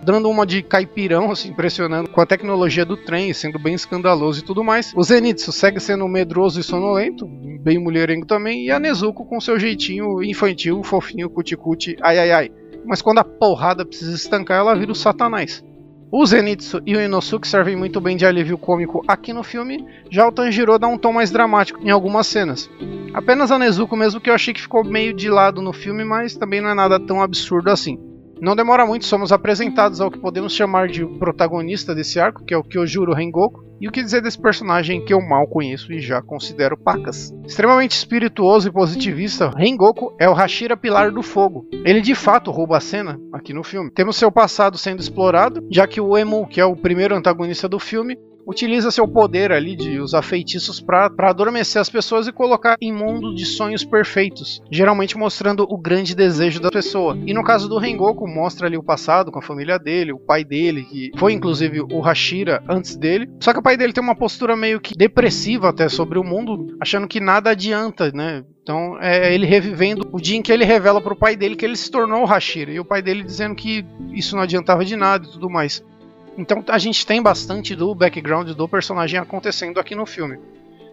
Dando 0.06 0.30
uma 0.30 0.46
de 0.46 0.62
caipirão, 0.62 1.32
assim, 1.32 1.48
impressionando 1.48 2.08
com 2.08 2.20
a 2.20 2.26
tecnologia 2.26 2.84
do 2.84 2.96
trem, 2.96 3.32
sendo 3.32 3.58
bem 3.58 3.74
escandaloso 3.74 4.38
e 4.38 4.44
tudo 4.44 4.62
mais. 4.62 4.92
O 4.94 5.02
Zenitsu 5.02 5.50
segue 5.50 5.80
sendo 5.80 6.06
medroso 6.06 6.60
e 6.60 6.62
sonolento, 6.62 7.26
bem 7.26 7.76
mulherengo 7.80 8.24
também, 8.24 8.66
e 8.66 8.70
a 8.70 8.78
Nezuko 8.78 9.24
com 9.24 9.40
seu 9.40 9.58
jeitinho 9.58 10.22
infantil, 10.22 10.80
fofinho, 10.84 11.28
cuticute, 11.28 11.96
ai 12.00 12.20
ai 12.20 12.30
ai. 12.30 12.52
Mas 12.84 13.02
quando 13.02 13.18
a 13.18 13.24
porrada 13.24 13.84
precisa 13.84 14.14
estancar, 14.14 14.60
ela 14.60 14.76
vira 14.76 14.92
o 14.92 14.94
satanás. 14.94 15.64
O 16.08 16.24
Zenitsu 16.24 16.80
e 16.86 16.94
o 16.94 17.00
Inosuke 17.00 17.48
servem 17.48 17.74
muito 17.74 18.00
bem 18.00 18.16
de 18.16 18.24
alívio 18.24 18.56
cômico 18.56 19.02
aqui 19.08 19.32
no 19.32 19.42
filme, 19.42 19.84
já 20.08 20.24
o 20.24 20.30
Tanjiro 20.30 20.78
dá 20.78 20.86
um 20.86 20.96
tom 20.96 21.12
mais 21.12 21.32
dramático 21.32 21.80
em 21.82 21.90
algumas 21.90 22.28
cenas. 22.28 22.70
Apenas 23.12 23.50
a 23.50 23.58
Nezuko 23.58 23.96
mesmo 23.96 24.20
que 24.20 24.30
eu 24.30 24.34
achei 24.34 24.54
que 24.54 24.62
ficou 24.62 24.84
meio 24.84 25.12
de 25.12 25.28
lado 25.28 25.60
no 25.60 25.72
filme, 25.72 26.04
mas 26.04 26.36
também 26.36 26.60
não 26.60 26.70
é 26.70 26.74
nada 26.74 27.00
tão 27.00 27.20
absurdo 27.20 27.70
assim. 27.70 27.98
Não 28.40 28.54
demora 28.54 28.84
muito, 28.84 29.06
somos 29.06 29.32
apresentados 29.32 30.00
ao 30.00 30.10
que 30.10 30.18
podemos 30.18 30.52
chamar 30.52 30.88
de 30.88 31.06
protagonista 31.18 31.94
desse 31.94 32.20
arco, 32.20 32.44
que 32.44 32.52
é 32.52 32.56
o 32.56 32.62
Kyojuro 32.62 33.14
Rengoku, 33.14 33.64
e 33.80 33.88
o 33.88 33.92
que 33.92 34.02
dizer 34.02 34.22
desse 34.22 34.38
personagem 34.38 35.04
que 35.04 35.12
eu 35.12 35.20
mal 35.20 35.46
conheço 35.46 35.92
e 35.92 36.00
já 36.00 36.20
considero 36.20 36.76
pacas. 36.76 37.32
Extremamente 37.46 37.92
espirituoso 37.92 38.68
e 38.68 38.72
positivista, 38.72 39.50
Rengoku 39.50 40.14
é 40.18 40.28
o 40.28 40.34
Hashira 40.34 40.76
Pilar 40.76 41.10
do 41.10 41.22
Fogo. 41.22 41.66
Ele 41.84 42.00
de 42.00 42.14
fato 42.14 42.50
rouba 42.50 42.76
a 42.76 42.80
cena 42.80 43.18
aqui 43.32 43.52
no 43.52 43.62
filme. 43.62 43.90
Temos 43.90 44.16
seu 44.16 44.30
passado 44.30 44.76
sendo 44.78 45.00
explorado, 45.00 45.66
já 45.70 45.86
que 45.86 46.00
o 46.00 46.16
Emu, 46.16 46.46
que 46.46 46.60
é 46.60 46.64
o 46.64 46.76
primeiro 46.76 47.14
antagonista 47.14 47.68
do 47.68 47.78
filme, 47.78 48.18
utiliza 48.46 48.90
seu 48.90 49.08
poder 49.08 49.50
ali 49.50 49.74
de 49.74 49.98
usar 49.98 50.22
feitiços 50.22 50.80
para 50.80 51.10
adormecer 51.18 51.80
as 51.80 51.90
pessoas 51.90 52.28
e 52.28 52.32
colocar 52.32 52.76
em 52.80 52.92
mundo 52.92 53.34
de 53.34 53.44
sonhos 53.44 53.84
perfeitos, 53.84 54.62
geralmente 54.70 55.18
mostrando 55.18 55.66
o 55.68 55.76
grande 55.76 56.14
desejo 56.14 56.60
da 56.60 56.70
pessoa. 56.70 57.18
E 57.26 57.34
no 57.34 57.42
caso 57.42 57.68
do 57.68 57.78
Rengoku, 57.78 58.26
mostra 58.28 58.66
ali 58.66 58.76
o 58.76 58.82
passado 58.82 59.32
com 59.32 59.40
a 59.40 59.42
família 59.42 59.78
dele, 59.78 60.12
o 60.12 60.18
pai 60.18 60.44
dele, 60.44 60.84
que 60.84 61.10
foi 61.16 61.32
inclusive 61.32 61.80
o 61.80 62.00
Hashira 62.00 62.62
antes 62.68 62.96
dele. 62.96 63.28
Só 63.40 63.52
que 63.52 63.58
o 63.58 63.62
pai 63.62 63.76
dele 63.76 63.92
tem 63.92 64.02
uma 64.02 64.14
postura 64.14 64.56
meio 64.56 64.80
que 64.80 64.94
depressiva 64.94 65.68
até 65.68 65.88
sobre 65.88 66.18
o 66.18 66.24
mundo, 66.24 66.76
achando 66.80 67.08
que 67.08 67.20
nada 67.20 67.50
adianta, 67.50 68.12
né? 68.12 68.44
Então 68.62 69.00
é 69.00 69.32
ele 69.32 69.46
revivendo 69.46 70.08
o 70.12 70.20
dia 70.20 70.36
em 70.36 70.42
que 70.42 70.52
ele 70.52 70.64
revela 70.64 71.00
para 71.00 71.12
o 71.12 71.16
pai 71.16 71.36
dele 71.36 71.54
que 71.54 71.64
ele 71.64 71.76
se 71.76 71.90
tornou 71.90 72.22
o 72.22 72.26
Hashira 72.26 72.72
e 72.72 72.80
o 72.80 72.84
pai 72.84 73.00
dele 73.00 73.22
dizendo 73.22 73.54
que 73.54 73.84
isso 74.12 74.34
não 74.34 74.42
adiantava 74.42 74.84
de 74.84 74.96
nada 74.96 75.24
e 75.26 75.30
tudo 75.30 75.48
mais. 75.48 75.84
Então 76.36 76.62
a 76.68 76.78
gente 76.78 77.06
tem 77.06 77.22
bastante 77.22 77.74
do 77.74 77.94
background 77.94 78.50
do 78.50 78.68
personagem 78.68 79.18
acontecendo 79.18 79.80
aqui 79.80 79.94
no 79.94 80.06
filme. 80.06 80.38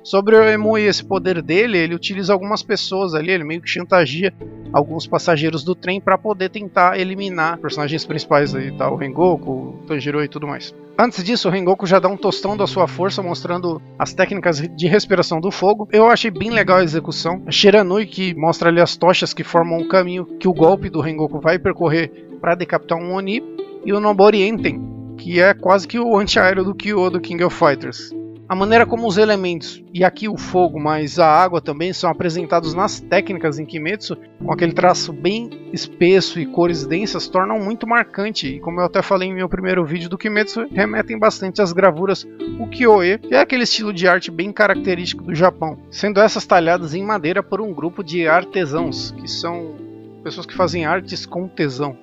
Sobre 0.04 0.36
o 0.36 0.44
Emu 0.44 0.78
e 0.78 0.84
esse 0.84 1.04
poder 1.04 1.42
dele, 1.42 1.78
ele 1.78 1.96
utiliza 1.96 2.34
algumas 2.34 2.62
pessoas 2.62 3.14
ali, 3.14 3.32
ele 3.32 3.46
meio 3.46 3.62
que 3.62 3.70
chantageia 3.70 4.34
alguns 4.74 5.08
passageiros 5.08 5.64
do 5.64 5.74
trem 5.74 6.02
para 6.02 6.18
poder 6.18 6.50
tentar 6.50 7.00
eliminar 7.00 7.58
personagens 7.58 8.04
principais 8.06 8.54
aí, 8.54 8.76
tá? 8.76 8.92
O 8.92 8.98
Rengoku, 8.98 9.52
o 9.52 9.84
Tanjiro 9.88 10.22
e 10.22 10.28
tudo 10.28 10.46
mais. 10.46 10.76
Antes 11.00 11.24
disso, 11.24 11.48
o 11.48 11.52
Rengoku 11.52 11.88
já 11.88 12.00
dá 12.00 12.10
um 12.10 12.18
tostão 12.18 12.58
da 12.58 12.68
sua 12.68 12.86
força, 12.86 13.24
mostrando 13.24 13.82
as 13.98 14.14
técnicas 14.14 14.60
de 14.60 14.88
respiração 14.88 15.40
do 15.40 15.52
fogo. 15.52 15.88
Eu 15.90 16.10
achei 16.10 16.30
bem 16.30 16.50
legal 16.50 16.80
a 16.80 16.84
execução. 16.84 17.42
A 17.48 17.52
Shiranui, 17.52 18.06
que 18.06 18.36
mostra 18.36 18.70
ali 18.70 18.82
as 18.82 18.98
tochas 18.98 19.34
que 19.34 19.44
formam 19.44 19.80
o 19.80 19.88
caminho 19.88 20.26
que 20.38 20.50
o 20.50 20.54
golpe 20.54 20.90
do 20.90 21.00
Rengoku 21.00 21.40
vai 21.40 21.58
percorrer 21.58 22.10
para 22.42 22.56
decapitar 22.56 22.98
um 22.98 23.14
Oni. 23.14 23.42
E 23.86 23.92
o 23.92 24.00
Nobori 24.00 24.44
Enten, 24.44 24.93
que 25.24 25.40
é 25.40 25.54
quase 25.54 25.88
que 25.88 25.98
o 25.98 26.18
antiaéreo 26.18 26.66
do 26.66 26.76
Kyo 26.76 27.10
do 27.10 27.22
King 27.22 27.46
of 27.46 27.56
Fighters. 27.56 28.12
A 28.50 28.54
maneira 28.54 28.86
como 28.86 29.08
os 29.08 29.18
elementos, 29.18 29.82
e 29.94 30.04
aqui 30.04 30.28
o 30.28 30.38
fogo, 30.38 30.78
mas 30.78 31.18
a 31.18 31.26
água 31.26 31.62
também, 31.62 31.94
são 31.94 32.10
apresentados 32.10 32.74
nas 32.74 33.00
técnicas 33.00 33.58
em 33.58 33.66
Kimetsu, 33.66 34.18
com 34.44 34.52
aquele 34.52 34.74
traço 34.74 35.14
bem 35.14 35.50
espesso 35.72 36.42
e 36.42 36.46
cores 36.46 36.86
densas, 36.86 37.30
tornam 37.30 37.58
muito 37.58 37.88
marcante. 37.88 38.48
E 38.48 38.60
como 38.60 38.82
eu 38.82 38.86
até 38.86 39.02
falei 39.02 39.30
em 39.30 39.34
meu 39.34 39.48
primeiro 39.48 39.86
vídeo 39.86 40.10
do 40.10 40.18
Kimetsu, 40.18 40.68
remetem 40.70 41.18
bastante 41.18 41.62
às 41.62 41.72
gravuras 41.72 42.28
ukiyo-e, 42.60 43.18
que 43.18 43.34
é 43.34 43.40
aquele 43.40 43.64
estilo 43.64 43.94
de 43.94 44.06
arte 44.06 44.30
bem 44.30 44.52
característico 44.52 45.24
do 45.24 45.34
Japão, 45.34 45.80
sendo 45.90 46.20
essas 46.20 46.46
talhadas 46.46 46.94
em 46.94 47.02
madeira 47.02 47.42
por 47.42 47.62
um 47.62 47.74
grupo 47.74 48.04
de 48.04 48.28
artesãos, 48.28 49.12
que 49.12 49.28
são 49.28 49.83
pessoas 50.24 50.46
que 50.46 50.56
fazem 50.56 50.86
artes 50.86 51.26
com 51.26 51.48
tesão. 51.48 51.98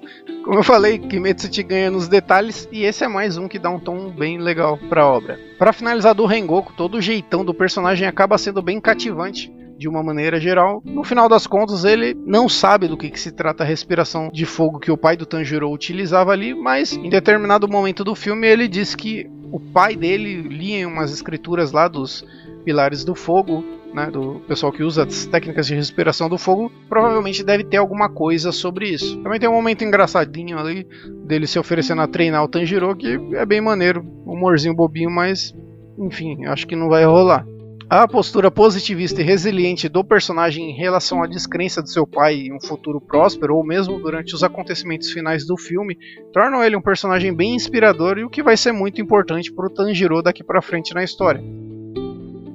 Como 0.45 0.59
eu 0.59 0.63
falei, 0.63 0.99
Kimetsu 0.99 1.49
te 1.49 1.63
ganha 1.63 1.91
nos 1.91 2.07
detalhes 2.07 2.69
e 2.71 2.85
esse 2.85 3.03
é 3.03 3.09
mais 3.09 3.37
um 3.37 3.49
que 3.49 3.59
dá 3.59 3.71
um 3.71 3.81
tom 3.81 4.11
bem 4.11 4.39
legal 4.39 4.79
para 4.89 5.03
a 5.03 5.07
obra. 5.07 5.39
Para 5.59 5.73
finalizar 5.73 6.15
do 6.15 6.27
Rengoku, 6.27 6.73
todo 6.77 6.99
o 6.99 7.03
jeitão 7.03 7.45
do 7.45 7.55
personagem 7.55 8.07
acaba 8.07 8.39
sendo 8.39 8.63
bem 8.63 8.81
cativante 8.81 9.53
de 9.81 9.89
uma 9.89 10.03
maneira 10.03 10.39
geral. 10.39 10.83
No 10.85 11.03
final 11.03 11.27
das 11.27 11.47
contas, 11.47 11.85
ele 11.85 12.15
não 12.27 12.51
sabe 12.51 12.87
do 12.87 12.99
que, 12.99 13.09
que, 13.09 13.19
se 13.19 13.33
trata 13.33 13.65
a 13.65 13.67
respiração 13.67 14.29
de 14.31 14.45
fogo 14.45 14.79
que 14.79 14.91
o 14.91 14.97
pai 14.97 15.17
do 15.17 15.25
Tanjiro 15.25 15.71
utilizava 15.73 16.33
ali, 16.33 16.55
mas 16.55 16.93
em 16.93 17.09
determinado 17.09 17.67
momento 17.67 18.05
do 18.05 18.15
filme 18.15 18.47
ele 18.47 18.69
diz 18.69 18.95
que 18.95 19.27
o 19.51 19.59
pai 19.59 19.97
dele 19.97 20.43
lia 20.43 20.81
em 20.81 20.87
umas 20.87 21.11
escrituras 21.11 21.73
lá 21.73 21.89
dos 21.89 22.25
pilares 22.71 23.05
do 23.05 23.17
fogo 23.17 23.65
né, 23.93 24.09
do 24.09 24.41
pessoal 24.47 24.71
que 24.71 24.85
usa 24.85 25.03
as 25.03 25.27
técnicas 25.27 25.67
de 25.67 25.75
respiração 25.75 26.29
do 26.29 26.39
fogo, 26.39 26.71
provavelmente 26.89 27.43
deve 27.43 27.65
ter 27.65 27.79
alguma 27.79 28.09
coisa 28.09 28.53
sobre 28.53 28.89
isso. 28.89 29.21
Também 29.25 29.41
tem 29.41 29.49
um 29.49 29.55
momento 29.55 29.83
engraçadinho 29.83 30.57
ali 30.57 30.87
dele 31.25 31.49
se 31.49 31.59
oferecendo 31.59 32.01
a 32.01 32.07
treinar 32.07 32.45
o 32.45 32.49
Tanjiro, 32.49 32.95
que 32.95 33.19
é 33.35 33.45
bem 33.45 33.61
maneiro, 33.61 34.07
humorzinho 34.25 34.73
bobinho, 34.73 35.11
mas 35.11 35.53
enfim, 35.99 36.47
acho 36.47 36.65
que 36.69 36.77
não 36.77 36.89
vai 36.89 37.05
rolar. 37.05 37.45
A 37.89 38.07
postura 38.07 38.53
positivista 38.53 39.21
e 39.21 39.25
resiliente 39.25 39.89
do 39.89 40.05
personagem 40.05 40.71
em 40.71 40.77
relação 40.77 41.25
à 41.25 41.27
descrença 41.27 41.83
de 41.83 41.91
seu 41.91 42.07
pai 42.07 42.37
em 42.37 42.55
um 42.55 42.61
futuro 42.61 43.01
próspero, 43.01 43.57
ou 43.57 43.67
mesmo 43.67 43.99
durante 43.99 44.33
os 44.33 44.45
acontecimentos 44.45 45.11
finais 45.11 45.45
do 45.45 45.57
filme, 45.57 45.99
tornam 46.33 46.63
ele 46.63 46.77
um 46.77 46.81
personagem 46.81 47.35
bem 47.35 47.57
inspirador 47.57 48.17
e 48.17 48.25
o 48.25 48.31
que 48.31 48.45
vai 48.45 48.57
ser 48.57 48.71
muito 48.71 49.01
importante 49.01 49.53
para 49.53 49.67
o 49.67 49.71
Tanjiro 49.75 50.23
daqui 50.23 50.45
para 50.45 50.63
frente 50.63 50.95
na 50.95 51.03
história. 51.03 51.43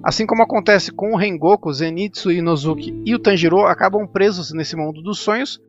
Assim 0.05 0.27
como 0.27 0.43
acontece 0.43 0.91
com 0.91 1.13
o 1.13 1.17
Rengoku, 1.17 1.73
Zenitsu, 1.73 2.31
Inozuki 2.31 2.93
e 3.03 3.15
o 3.15 3.19
Tanjiro 3.19 3.61
acabam 3.61 4.05
presos 4.05 4.53
nesse 4.53 4.75
mundo 4.75 5.01
dos 5.01 5.17
sonhos. 5.17 5.59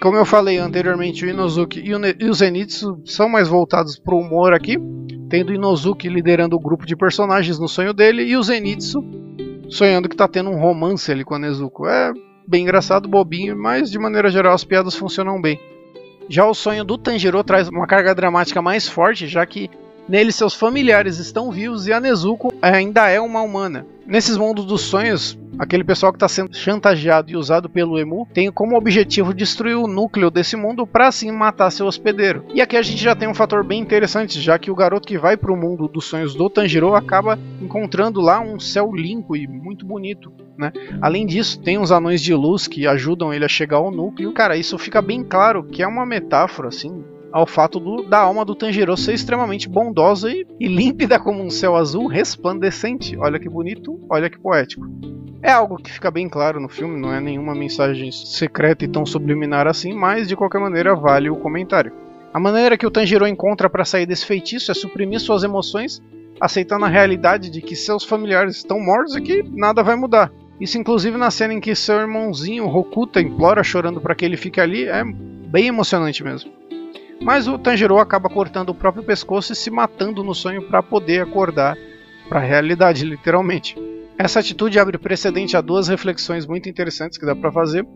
Como 0.00 0.16
eu 0.16 0.24
falei 0.24 0.58
anteriormente, 0.58 1.24
o 1.24 1.28
Inozuki 1.28 1.80
e 1.80 1.92
o, 1.92 1.98
e 2.20 2.30
o 2.30 2.32
Zenitsu 2.32 3.02
são 3.04 3.28
mais 3.28 3.48
voltados 3.48 3.98
para 3.98 4.14
o 4.14 4.20
humor 4.20 4.54
aqui, 4.54 4.78
tendo 5.28 5.52
Inozuki 5.52 6.08
liderando 6.08 6.54
o 6.54 6.60
grupo 6.60 6.86
de 6.86 6.94
personagens 6.94 7.58
no 7.58 7.66
sonho 7.66 7.92
dele 7.92 8.22
e 8.22 8.36
o 8.36 8.42
Zenitsu 8.44 9.04
sonhando 9.68 10.08
que 10.08 10.14
está 10.14 10.28
tendo 10.28 10.50
um 10.50 10.60
romance 10.60 11.10
ali 11.10 11.24
com 11.24 11.34
a 11.34 11.38
Nezuko. 11.40 11.88
É 11.88 12.12
bem 12.46 12.62
engraçado, 12.62 13.08
bobinho, 13.08 13.56
mas 13.56 13.90
de 13.90 13.98
maneira 13.98 14.30
geral 14.30 14.54
as 14.54 14.62
piadas 14.62 14.94
funcionam 14.94 15.40
bem. 15.40 15.58
Já 16.28 16.46
o 16.46 16.54
sonho 16.54 16.84
do 16.84 16.96
Tanjiro 16.96 17.42
traz 17.42 17.68
uma 17.68 17.88
carga 17.88 18.14
dramática 18.14 18.62
mais 18.62 18.86
forte, 18.86 19.26
já 19.26 19.44
que 19.44 19.68
Nele, 20.10 20.32
seus 20.32 20.54
familiares 20.54 21.18
estão 21.18 21.52
vivos 21.52 21.86
e 21.86 21.92
a 21.92 22.00
Nezuko 22.00 22.52
ainda 22.60 23.08
é 23.08 23.20
uma 23.20 23.42
humana. 23.42 23.86
Nesses 24.04 24.36
mundos 24.36 24.64
dos 24.64 24.80
sonhos, 24.80 25.38
aquele 25.56 25.84
pessoal 25.84 26.10
que 26.10 26.16
está 26.16 26.26
sendo 26.26 26.52
chantageado 26.52 27.30
e 27.30 27.36
usado 27.36 27.70
pelo 27.70 27.96
Emu 27.96 28.26
tem 28.34 28.50
como 28.50 28.76
objetivo 28.76 29.32
destruir 29.32 29.76
o 29.76 29.86
núcleo 29.86 30.28
desse 30.28 30.56
mundo 30.56 30.84
para 30.84 31.06
assim 31.06 31.30
matar 31.30 31.70
seu 31.70 31.86
hospedeiro. 31.86 32.44
E 32.52 32.60
aqui 32.60 32.76
a 32.76 32.82
gente 32.82 33.00
já 33.00 33.14
tem 33.14 33.28
um 33.28 33.34
fator 33.34 33.62
bem 33.62 33.80
interessante, 33.80 34.40
já 34.40 34.58
que 34.58 34.68
o 34.68 34.74
garoto 34.74 35.06
que 35.06 35.16
vai 35.16 35.36
para 35.36 35.52
o 35.52 35.56
mundo 35.56 35.86
dos 35.86 36.06
sonhos 36.06 36.34
do 36.34 36.50
Tanjiro 36.50 36.96
acaba 36.96 37.38
encontrando 37.62 38.20
lá 38.20 38.40
um 38.40 38.58
céu 38.58 38.92
limpo 38.92 39.36
e 39.36 39.46
muito 39.46 39.86
bonito. 39.86 40.32
Né? 40.58 40.72
Além 41.00 41.24
disso, 41.24 41.60
tem 41.60 41.78
uns 41.78 41.92
anões 41.92 42.20
de 42.20 42.34
luz 42.34 42.66
que 42.66 42.84
ajudam 42.84 43.32
ele 43.32 43.44
a 43.44 43.48
chegar 43.48 43.76
ao 43.76 43.92
núcleo. 43.92 44.32
Cara, 44.32 44.56
isso 44.56 44.76
fica 44.76 45.00
bem 45.00 45.22
claro 45.22 45.62
que 45.62 45.84
é 45.84 45.86
uma 45.86 46.04
metáfora 46.04 46.66
assim 46.66 47.04
ao 47.32 47.46
fato 47.46 47.78
do, 47.78 48.02
da 48.02 48.18
alma 48.18 48.44
do 48.44 48.54
Tanjiro 48.54 48.96
ser 48.96 49.14
extremamente 49.14 49.68
bondosa 49.68 50.30
e, 50.30 50.46
e 50.58 50.66
límpida 50.66 51.18
como 51.18 51.42
um 51.42 51.50
céu 51.50 51.76
azul 51.76 52.06
resplandecente. 52.06 53.16
Olha 53.16 53.38
que 53.38 53.48
bonito, 53.48 53.98
olha 54.08 54.28
que 54.28 54.38
poético. 54.38 54.86
É 55.42 55.50
algo 55.50 55.76
que 55.76 55.90
fica 55.90 56.10
bem 56.10 56.28
claro 56.28 56.60
no 56.60 56.68
filme, 56.68 57.00
não 57.00 57.12
é 57.12 57.20
nenhuma 57.20 57.54
mensagem 57.54 58.12
secreta 58.12 58.84
e 58.84 58.88
tão 58.88 59.06
subliminar 59.06 59.66
assim, 59.66 59.92
mas 59.92 60.28
de 60.28 60.36
qualquer 60.36 60.60
maneira 60.60 60.94
vale 60.94 61.30
o 61.30 61.36
comentário. 61.36 61.92
A 62.32 62.38
maneira 62.38 62.76
que 62.76 62.86
o 62.86 62.90
Tanjiro 62.90 63.26
encontra 63.26 63.68
para 63.70 63.84
sair 63.84 64.06
desse 64.06 64.26
feitiço 64.26 64.70
é 64.70 64.74
suprimir 64.74 65.18
suas 65.18 65.42
emoções, 65.42 66.02
aceitando 66.40 66.84
a 66.84 66.88
realidade 66.88 67.50
de 67.50 67.62
que 67.62 67.74
seus 67.74 68.04
familiares 68.04 68.56
estão 68.56 68.78
mortos 68.78 69.16
e 69.16 69.20
que 69.20 69.42
nada 69.42 69.82
vai 69.82 69.96
mudar. 69.96 70.30
Isso 70.60 70.76
inclusive 70.76 71.16
na 71.16 71.30
cena 71.30 71.54
em 71.54 71.60
que 71.60 71.74
seu 71.74 71.98
irmãozinho 71.98 72.66
Rokuta 72.66 73.20
implora 73.20 73.64
chorando 73.64 74.00
para 74.00 74.14
que 74.14 74.26
ele 74.26 74.36
fique 74.36 74.60
ali, 74.60 74.84
é 74.84 75.02
bem 75.04 75.66
emocionante 75.66 76.22
mesmo. 76.22 76.59
Mas 77.22 77.46
o 77.46 77.58
Tanjiro 77.58 77.98
acaba 77.98 78.28
cortando 78.28 78.70
o 78.70 78.74
próprio 78.74 79.04
pescoço 79.04 79.52
e 79.52 79.56
se 79.56 79.70
matando 79.70 80.24
no 80.24 80.34
sonho 80.34 80.62
para 80.62 80.82
poder 80.82 81.22
acordar 81.22 81.76
para 82.28 82.40
a 82.40 82.42
realidade, 82.42 83.04
literalmente. 83.04 83.76
Essa 84.18 84.40
atitude 84.40 84.78
abre 84.78 84.98
precedente 84.98 85.56
a 85.56 85.60
duas 85.60 85.88
reflexões 85.88 86.46
muito 86.46 86.68
interessantes 86.68 87.18
que 87.18 87.26
dá 87.26 87.34
para 87.34 87.50
fazer. 87.50 87.86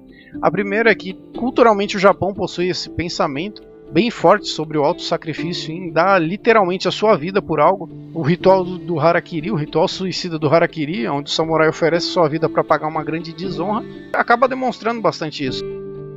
A 0.42 0.50
primeira 0.50 0.90
é 0.90 0.94
que 0.94 1.14
culturalmente 1.36 1.96
o 1.96 2.00
Japão 2.00 2.34
possui 2.34 2.68
esse 2.68 2.90
pensamento 2.90 3.62
bem 3.92 4.10
forte 4.10 4.48
sobre 4.48 4.76
o 4.76 4.84
auto-sacrifício 4.84 5.72
em 5.72 5.92
dar 5.92 6.20
literalmente 6.20 6.88
a 6.88 6.90
sua 6.90 7.16
vida 7.16 7.40
por 7.40 7.60
algo. 7.60 7.88
O 8.12 8.22
ritual 8.22 8.64
do, 8.64 8.98
Harakiri, 8.98 9.50
o 9.50 9.54
ritual 9.54 9.86
suicida 9.86 10.38
do 10.38 10.48
Harakiri, 10.48 11.06
onde 11.08 11.30
o 11.30 11.32
samurai 11.32 11.68
oferece 11.68 12.06
sua 12.06 12.28
vida 12.28 12.48
para 12.48 12.64
pagar 12.64 12.88
uma 12.88 13.04
grande 13.04 13.32
desonra, 13.32 13.84
acaba 14.12 14.48
demonstrando 14.48 15.00
bastante 15.00 15.44
isso. 15.44 15.62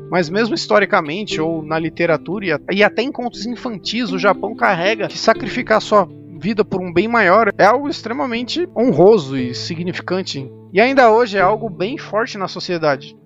Mas 0.09 0.29
mesmo 0.29 0.55
historicamente 0.55 1.39
ou 1.41 1.61
na 1.61 1.77
literatura 1.77 2.59
e 2.71 2.83
até 2.83 3.01
em 3.01 3.11
contos 3.11 3.45
infantis, 3.45 4.11
o 4.11 4.19
Japão 4.19 4.55
carrega 4.55 5.07
que 5.07 5.17
sacrificar 5.17 5.81
sua 5.81 6.07
vida 6.39 6.63
por 6.63 6.81
um 6.81 6.93
bem 6.93 7.07
maior 7.07 7.51
é 7.57 7.65
algo 7.65 7.89
extremamente 7.89 8.67
honroso 8.75 9.37
e 9.37 9.53
significante. 9.53 10.49
E 10.71 10.79
ainda 10.79 11.11
hoje 11.11 11.37
é 11.37 11.41
algo 11.41 11.69
bem 11.69 11.97
forte 11.97 12.37
na 12.37 12.47
sociedade. 12.47 13.17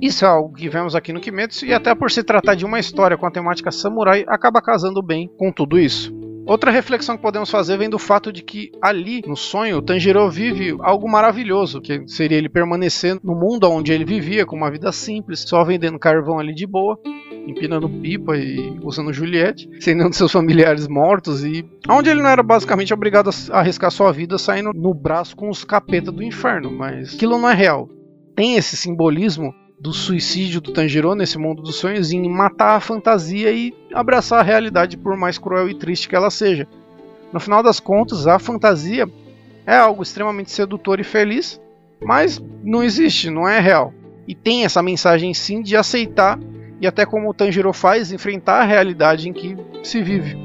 Isso 0.00 0.24
é 0.24 0.28
algo 0.28 0.54
que 0.54 0.68
vemos 0.68 0.96
aqui 0.96 1.12
no 1.12 1.20
Kimetsu 1.20 1.64
e 1.64 1.72
até 1.72 1.94
por 1.94 2.10
se 2.10 2.24
tratar 2.24 2.54
de 2.54 2.64
uma 2.64 2.80
história 2.80 3.16
com 3.16 3.26
a 3.26 3.30
temática 3.30 3.70
samurai 3.70 4.24
acaba 4.26 4.60
casando 4.60 5.00
bem 5.00 5.30
com 5.38 5.52
tudo 5.52 5.78
isso. 5.78 6.21
Outra 6.44 6.70
reflexão 6.70 7.16
que 7.16 7.22
podemos 7.22 7.50
fazer 7.50 7.78
vem 7.78 7.88
do 7.88 7.98
fato 7.98 8.32
de 8.32 8.42
que 8.42 8.72
ali, 8.82 9.22
no 9.26 9.36
sonho, 9.36 9.80
Tanjiro 9.80 10.28
vive 10.28 10.76
algo 10.80 11.08
maravilhoso, 11.08 11.80
que 11.80 12.06
seria 12.08 12.36
ele 12.36 12.48
permanecer 12.48 13.16
no 13.22 13.34
mundo 13.34 13.70
onde 13.70 13.92
ele 13.92 14.04
vivia, 14.04 14.44
com 14.44 14.56
uma 14.56 14.70
vida 14.70 14.90
simples, 14.90 15.44
só 15.46 15.64
vendendo 15.64 15.98
carvão 15.98 16.38
ali 16.38 16.52
de 16.52 16.66
boa, 16.66 16.98
empinando 17.46 17.88
pipa 17.88 18.36
e 18.36 18.76
usando 18.82 19.12
Juliette, 19.12 19.68
sem 19.80 19.94
nenhum 19.94 20.10
de 20.10 20.16
seus 20.16 20.32
familiares 20.32 20.88
mortos 20.88 21.44
e 21.44 21.64
onde 21.88 22.10
ele 22.10 22.22
não 22.22 22.30
era 22.30 22.42
basicamente 22.42 22.92
obrigado 22.92 23.30
a 23.50 23.60
arriscar 23.60 23.90
sua 23.90 24.12
vida 24.12 24.36
saindo 24.36 24.72
no 24.74 24.92
braço 24.92 25.36
com 25.36 25.48
os 25.48 25.64
capetas 25.64 26.12
do 26.12 26.22
inferno, 26.22 26.70
mas 26.70 27.14
aquilo 27.14 27.38
não 27.38 27.48
é 27.48 27.54
real. 27.54 27.88
Tem 28.34 28.56
esse 28.56 28.76
simbolismo 28.76 29.54
do 29.82 29.92
suicídio 29.92 30.60
do 30.60 30.72
Tanjiro 30.72 31.12
nesse 31.16 31.36
mundo 31.36 31.60
dos 31.60 31.74
sonhos 31.74 32.12
em 32.12 32.30
matar 32.30 32.76
a 32.76 32.80
fantasia 32.80 33.50
e 33.50 33.74
abraçar 33.92 34.38
a 34.38 34.44
realidade 34.44 34.96
por 34.96 35.16
mais 35.16 35.38
cruel 35.38 35.68
e 35.68 35.74
triste 35.74 36.08
que 36.08 36.14
ela 36.14 36.30
seja. 36.30 36.68
No 37.32 37.40
final 37.40 37.64
das 37.64 37.80
contas, 37.80 38.28
a 38.28 38.38
fantasia 38.38 39.08
é 39.66 39.76
algo 39.76 40.00
extremamente 40.00 40.52
sedutor 40.52 41.00
e 41.00 41.04
feliz, 41.04 41.60
mas 42.00 42.40
não 42.62 42.80
existe, 42.80 43.28
não 43.28 43.48
é 43.48 43.58
real. 43.58 43.92
E 44.28 44.36
tem 44.36 44.64
essa 44.64 44.80
mensagem 44.80 45.34
sim 45.34 45.60
de 45.60 45.76
aceitar 45.76 46.38
e 46.80 46.86
até 46.86 47.04
como 47.04 47.28
o 47.28 47.34
Tanjiro 47.34 47.72
faz, 47.72 48.12
enfrentar 48.12 48.60
a 48.60 48.64
realidade 48.64 49.28
em 49.28 49.32
que 49.32 49.56
se 49.82 50.00
vive. 50.00 50.36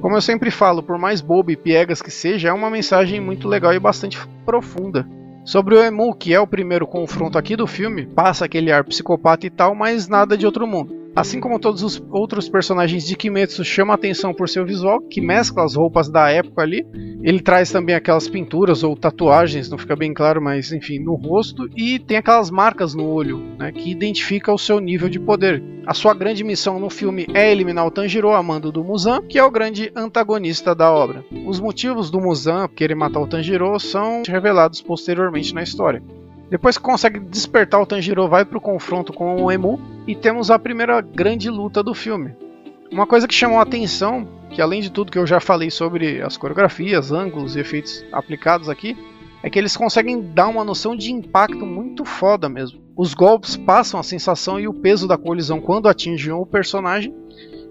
Como 0.00 0.16
eu 0.16 0.20
sempre 0.20 0.52
falo, 0.52 0.84
por 0.84 0.96
mais 0.98 1.20
bobo 1.20 1.50
e 1.50 1.56
piegas 1.56 2.00
que 2.00 2.12
seja, 2.12 2.50
é 2.50 2.52
uma 2.52 2.70
mensagem 2.70 3.20
muito 3.20 3.48
legal 3.48 3.74
e 3.74 3.80
bastante 3.80 4.16
profunda. 4.46 5.17
Sobre 5.48 5.76
o 5.76 5.82
Emu, 5.82 6.14
que 6.14 6.34
é 6.34 6.38
o 6.38 6.46
primeiro 6.46 6.86
confronto 6.86 7.38
aqui 7.38 7.56
do 7.56 7.66
filme, 7.66 8.04
passa 8.04 8.44
aquele 8.44 8.70
ar 8.70 8.84
psicopata 8.84 9.46
e 9.46 9.50
tal, 9.50 9.74
mas 9.74 10.06
nada 10.06 10.36
de 10.36 10.44
outro 10.44 10.66
mundo. 10.66 10.94
Assim 11.16 11.40
como 11.40 11.58
todos 11.58 11.82
os 11.82 12.02
outros 12.10 12.50
personagens 12.50 13.06
de 13.06 13.16
Kimetsu 13.16 13.64
chama 13.64 13.94
atenção 13.94 14.34
por 14.34 14.46
seu 14.46 14.66
visual, 14.66 15.00
que 15.00 15.22
mescla 15.22 15.64
as 15.64 15.74
roupas 15.74 16.10
da 16.10 16.30
época 16.30 16.60
ali. 16.62 16.86
Ele 17.22 17.40
traz 17.40 17.72
também 17.72 17.94
aquelas 17.94 18.28
pinturas 18.28 18.84
ou 18.84 18.94
tatuagens, 18.94 19.70
não 19.70 19.78
fica 19.78 19.96
bem 19.96 20.12
claro, 20.12 20.40
mas 20.40 20.70
enfim, 20.70 20.98
no 20.98 21.14
rosto 21.14 21.66
e 21.74 21.98
tem 21.98 22.18
aquelas 22.18 22.50
marcas 22.50 22.94
no 22.94 23.08
olho, 23.08 23.38
né, 23.58 23.72
que 23.72 23.90
identifica 23.90 24.52
o 24.52 24.58
seu 24.58 24.78
nível 24.78 25.08
de 25.08 25.18
poder. 25.18 25.62
A 25.88 25.94
sua 25.94 26.12
grande 26.12 26.44
missão 26.44 26.78
no 26.78 26.90
filme 26.90 27.26
é 27.32 27.50
eliminar 27.50 27.86
o 27.86 27.90
Tanjiro 27.90 28.30
a 28.30 28.42
mando 28.42 28.70
do 28.70 28.84
Muzan, 28.84 29.22
que 29.22 29.38
é 29.38 29.42
o 29.42 29.50
grande 29.50 29.90
antagonista 29.96 30.74
da 30.74 30.92
obra. 30.92 31.24
Os 31.46 31.58
motivos 31.58 32.10
do 32.10 32.20
Muzan 32.20 32.68
querer 32.68 32.94
matar 32.94 33.20
o 33.20 33.26
Tanjiro 33.26 33.80
são 33.80 34.22
revelados 34.28 34.82
posteriormente 34.82 35.37
na 35.54 35.62
história. 35.62 36.02
Depois 36.50 36.78
que 36.78 36.84
consegue 36.84 37.20
despertar 37.20 37.80
o 37.80 37.86
Tanjiro, 37.86 38.28
vai 38.28 38.44
para 38.44 38.58
o 38.58 38.60
confronto 38.60 39.12
com 39.12 39.42
o 39.42 39.52
Emu 39.52 39.78
e 40.06 40.14
temos 40.14 40.50
a 40.50 40.58
primeira 40.58 41.00
grande 41.00 41.50
luta 41.50 41.82
do 41.82 41.94
filme. 41.94 42.34
Uma 42.90 43.06
coisa 43.06 43.28
que 43.28 43.34
chamou 43.34 43.58
a 43.58 43.62
atenção, 43.62 44.26
que 44.50 44.62
além 44.62 44.80
de 44.80 44.90
tudo 44.90 45.12
que 45.12 45.18
eu 45.18 45.26
já 45.26 45.40
falei 45.40 45.70
sobre 45.70 46.22
as 46.22 46.38
coreografias, 46.38 47.12
ângulos 47.12 47.54
e 47.54 47.60
efeitos 47.60 48.02
aplicados 48.10 48.70
aqui, 48.70 48.96
é 49.42 49.50
que 49.50 49.58
eles 49.58 49.76
conseguem 49.76 50.20
dar 50.32 50.48
uma 50.48 50.64
noção 50.64 50.96
de 50.96 51.12
impacto 51.12 51.64
muito 51.66 52.04
foda 52.04 52.48
mesmo. 52.48 52.80
Os 52.96 53.14
golpes 53.14 53.56
passam 53.56 54.00
a 54.00 54.02
sensação 54.02 54.58
e 54.58 54.66
o 54.66 54.74
peso 54.74 55.06
da 55.06 55.16
colisão 55.16 55.60
quando 55.60 55.88
atingem 55.88 56.32
o 56.32 56.46
personagem. 56.46 57.14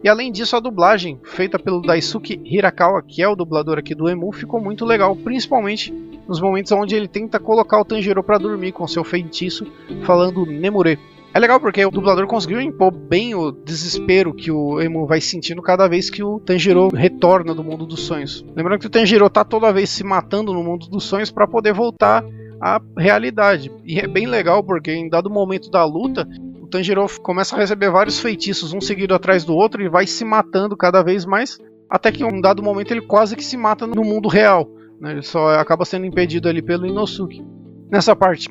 E 0.03 0.09
além 0.09 0.31
disso, 0.31 0.55
a 0.55 0.59
dublagem 0.59 1.19
feita 1.23 1.57
pelo 1.57 1.81
Daisuke 1.81 2.39
Hirakawa, 2.45 3.01
que 3.01 3.21
é 3.21 3.27
o 3.27 3.35
dublador 3.35 3.79
aqui 3.79 3.95
do 3.95 4.07
Emu, 4.07 4.31
ficou 4.31 4.61
muito 4.61 4.85
legal, 4.85 5.15
principalmente 5.15 5.91
nos 6.27 6.39
momentos 6.39 6.71
onde 6.71 6.95
ele 6.95 7.07
tenta 7.07 7.39
colocar 7.39 7.79
o 7.79 7.85
Tanjiro 7.85 8.23
para 8.23 8.37
dormir 8.37 8.73
com 8.73 8.87
seu 8.87 9.03
feitiço, 9.03 9.65
falando 10.03 10.45
Nemure. 10.45 10.99
É 11.33 11.39
legal 11.39 11.59
porque 11.59 11.85
o 11.85 11.91
dublador 11.91 12.25
conseguiu 12.27 12.61
impor 12.61 12.91
bem 12.91 13.35
o 13.35 13.51
desespero 13.51 14.33
que 14.33 14.51
o 14.51 14.81
Emu 14.81 15.05
vai 15.05 15.21
sentindo 15.21 15.61
cada 15.61 15.87
vez 15.87 16.09
que 16.09 16.23
o 16.23 16.39
Tanjiro 16.39 16.89
retorna 16.89 17.53
do 17.53 17.63
mundo 17.63 17.85
dos 17.85 18.01
sonhos. 18.01 18.45
Lembrando 18.55 18.79
que 18.79 18.87
o 18.87 18.89
Tanjiro 18.89 19.29
tá 19.29 19.43
toda 19.43 19.73
vez 19.73 19.89
se 19.89 20.03
matando 20.03 20.53
no 20.53 20.63
mundo 20.63 20.87
dos 20.87 21.03
sonhos 21.03 21.31
para 21.31 21.47
poder 21.47 21.73
voltar 21.73 22.23
à 22.61 22.81
realidade. 22.97 23.71
E 23.85 23.99
é 23.99 24.07
bem 24.07 24.25
legal 24.25 24.63
porque 24.63 24.91
em 24.91 25.09
dado 25.09 25.29
momento 25.29 25.69
da 25.69 25.85
luta, 25.85 26.27
o 26.67 26.69
Tanjiro 26.69 27.07
começa 27.21 27.55
a 27.55 27.59
receber 27.59 27.89
vários 27.89 28.19
feitiços, 28.19 28.73
um 28.73 28.81
seguido 28.81 29.15
atrás 29.15 29.45
do 29.45 29.55
outro, 29.55 29.81
e 29.81 29.87
vai 29.87 30.05
se 30.05 30.25
matando 30.25 30.75
cada 30.75 31.01
vez 31.01 31.25
mais, 31.25 31.57
até 31.89 32.11
que 32.11 32.23
em 32.23 32.25
um 32.25 32.41
dado 32.41 32.61
momento 32.61 32.91
ele 32.91 32.99
quase 32.99 33.37
que 33.37 33.43
se 33.43 33.55
mata 33.55 33.87
no 33.87 34.03
mundo 34.03 34.27
real. 34.27 34.69
Né? 34.99 35.11
Ele 35.11 35.21
só 35.21 35.51
acaba 35.51 35.85
sendo 35.85 36.05
impedido 36.05 36.49
ali 36.49 36.61
pelo 36.61 36.85
Inosuke. 36.85 37.41
Nessa 37.89 38.13
parte, 38.13 38.49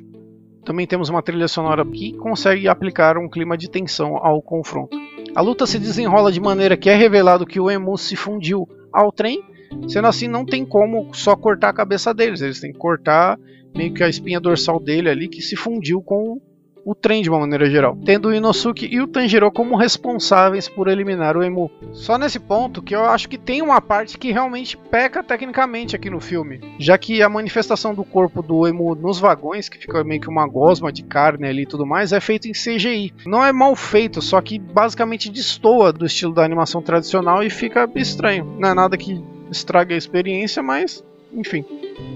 também 0.64 0.86
temos 0.86 1.10
uma 1.10 1.22
trilha 1.22 1.46
sonora 1.46 1.84
que 1.84 2.14
consegue 2.14 2.66
aplicar 2.66 3.18
um 3.18 3.28
clima 3.28 3.54
de 3.54 3.68
tensão 3.68 4.16
ao 4.16 4.40
confronto. 4.40 4.96
A 5.34 5.42
luta 5.42 5.66
se 5.66 5.78
desenrola 5.78 6.32
de 6.32 6.40
maneira 6.40 6.74
que 6.74 6.88
é 6.88 6.94
revelado 6.94 7.44
que 7.44 7.60
o 7.60 7.70
Emu 7.70 7.98
se 7.98 8.16
fundiu 8.16 8.66
ao 8.90 9.12
trem, 9.12 9.42
sendo 9.88 10.08
assim 10.08 10.26
não 10.26 10.46
tem 10.46 10.64
como 10.64 11.12
só 11.12 11.36
cortar 11.36 11.68
a 11.68 11.74
cabeça 11.74 12.14
deles, 12.14 12.40
eles 12.40 12.60
têm 12.60 12.72
que 12.72 12.78
cortar 12.78 13.38
meio 13.76 13.92
que 13.92 14.02
a 14.02 14.08
espinha 14.08 14.40
dorsal 14.40 14.80
dele 14.80 15.10
ali 15.10 15.28
que 15.28 15.42
se 15.42 15.54
fundiu 15.54 16.00
com 16.00 16.40
o 16.86 16.94
trem 16.94 17.20
de 17.20 17.28
uma 17.28 17.40
maneira 17.40 17.68
geral, 17.68 17.98
tendo 18.04 18.28
o 18.28 18.34
Inosuke 18.34 18.86
e 18.86 19.00
o 19.00 19.08
Tanjiro 19.08 19.50
como 19.50 19.74
responsáveis 19.74 20.68
por 20.68 20.86
eliminar 20.86 21.36
o 21.36 21.42
Emu. 21.42 21.68
Só 21.92 22.16
nesse 22.16 22.38
ponto 22.38 22.80
que 22.80 22.94
eu 22.94 23.04
acho 23.04 23.28
que 23.28 23.36
tem 23.36 23.60
uma 23.60 23.80
parte 23.80 24.16
que 24.16 24.30
realmente 24.30 24.76
peca 24.76 25.20
tecnicamente 25.20 25.96
aqui 25.96 26.08
no 26.08 26.20
filme, 26.20 26.60
já 26.78 26.96
que 26.96 27.20
a 27.20 27.28
manifestação 27.28 27.92
do 27.92 28.04
corpo 28.04 28.40
do 28.40 28.68
Emu 28.68 28.94
nos 28.94 29.18
vagões, 29.18 29.68
que 29.68 29.78
fica 29.78 30.04
meio 30.04 30.20
que 30.20 30.28
uma 30.28 30.46
gosma 30.46 30.92
de 30.92 31.02
carne 31.02 31.48
ali 31.48 31.62
e 31.62 31.66
tudo 31.66 31.84
mais, 31.84 32.12
é 32.12 32.20
feito 32.20 32.46
em 32.46 32.52
CGI. 32.52 33.12
Não 33.26 33.44
é 33.44 33.50
mal 33.50 33.74
feito, 33.74 34.22
só 34.22 34.40
que 34.40 34.56
basicamente 34.56 35.28
destoa 35.28 35.92
do 35.92 36.06
estilo 36.06 36.32
da 36.32 36.44
animação 36.44 36.80
tradicional 36.80 37.42
e 37.42 37.50
fica 37.50 37.90
estranho. 37.96 38.44
Não 38.60 38.68
é 38.68 38.74
nada 38.74 38.96
que 38.96 39.20
estrague 39.50 39.92
a 39.92 39.96
experiência, 39.96 40.62
mas 40.62 41.02
enfim. 41.34 41.64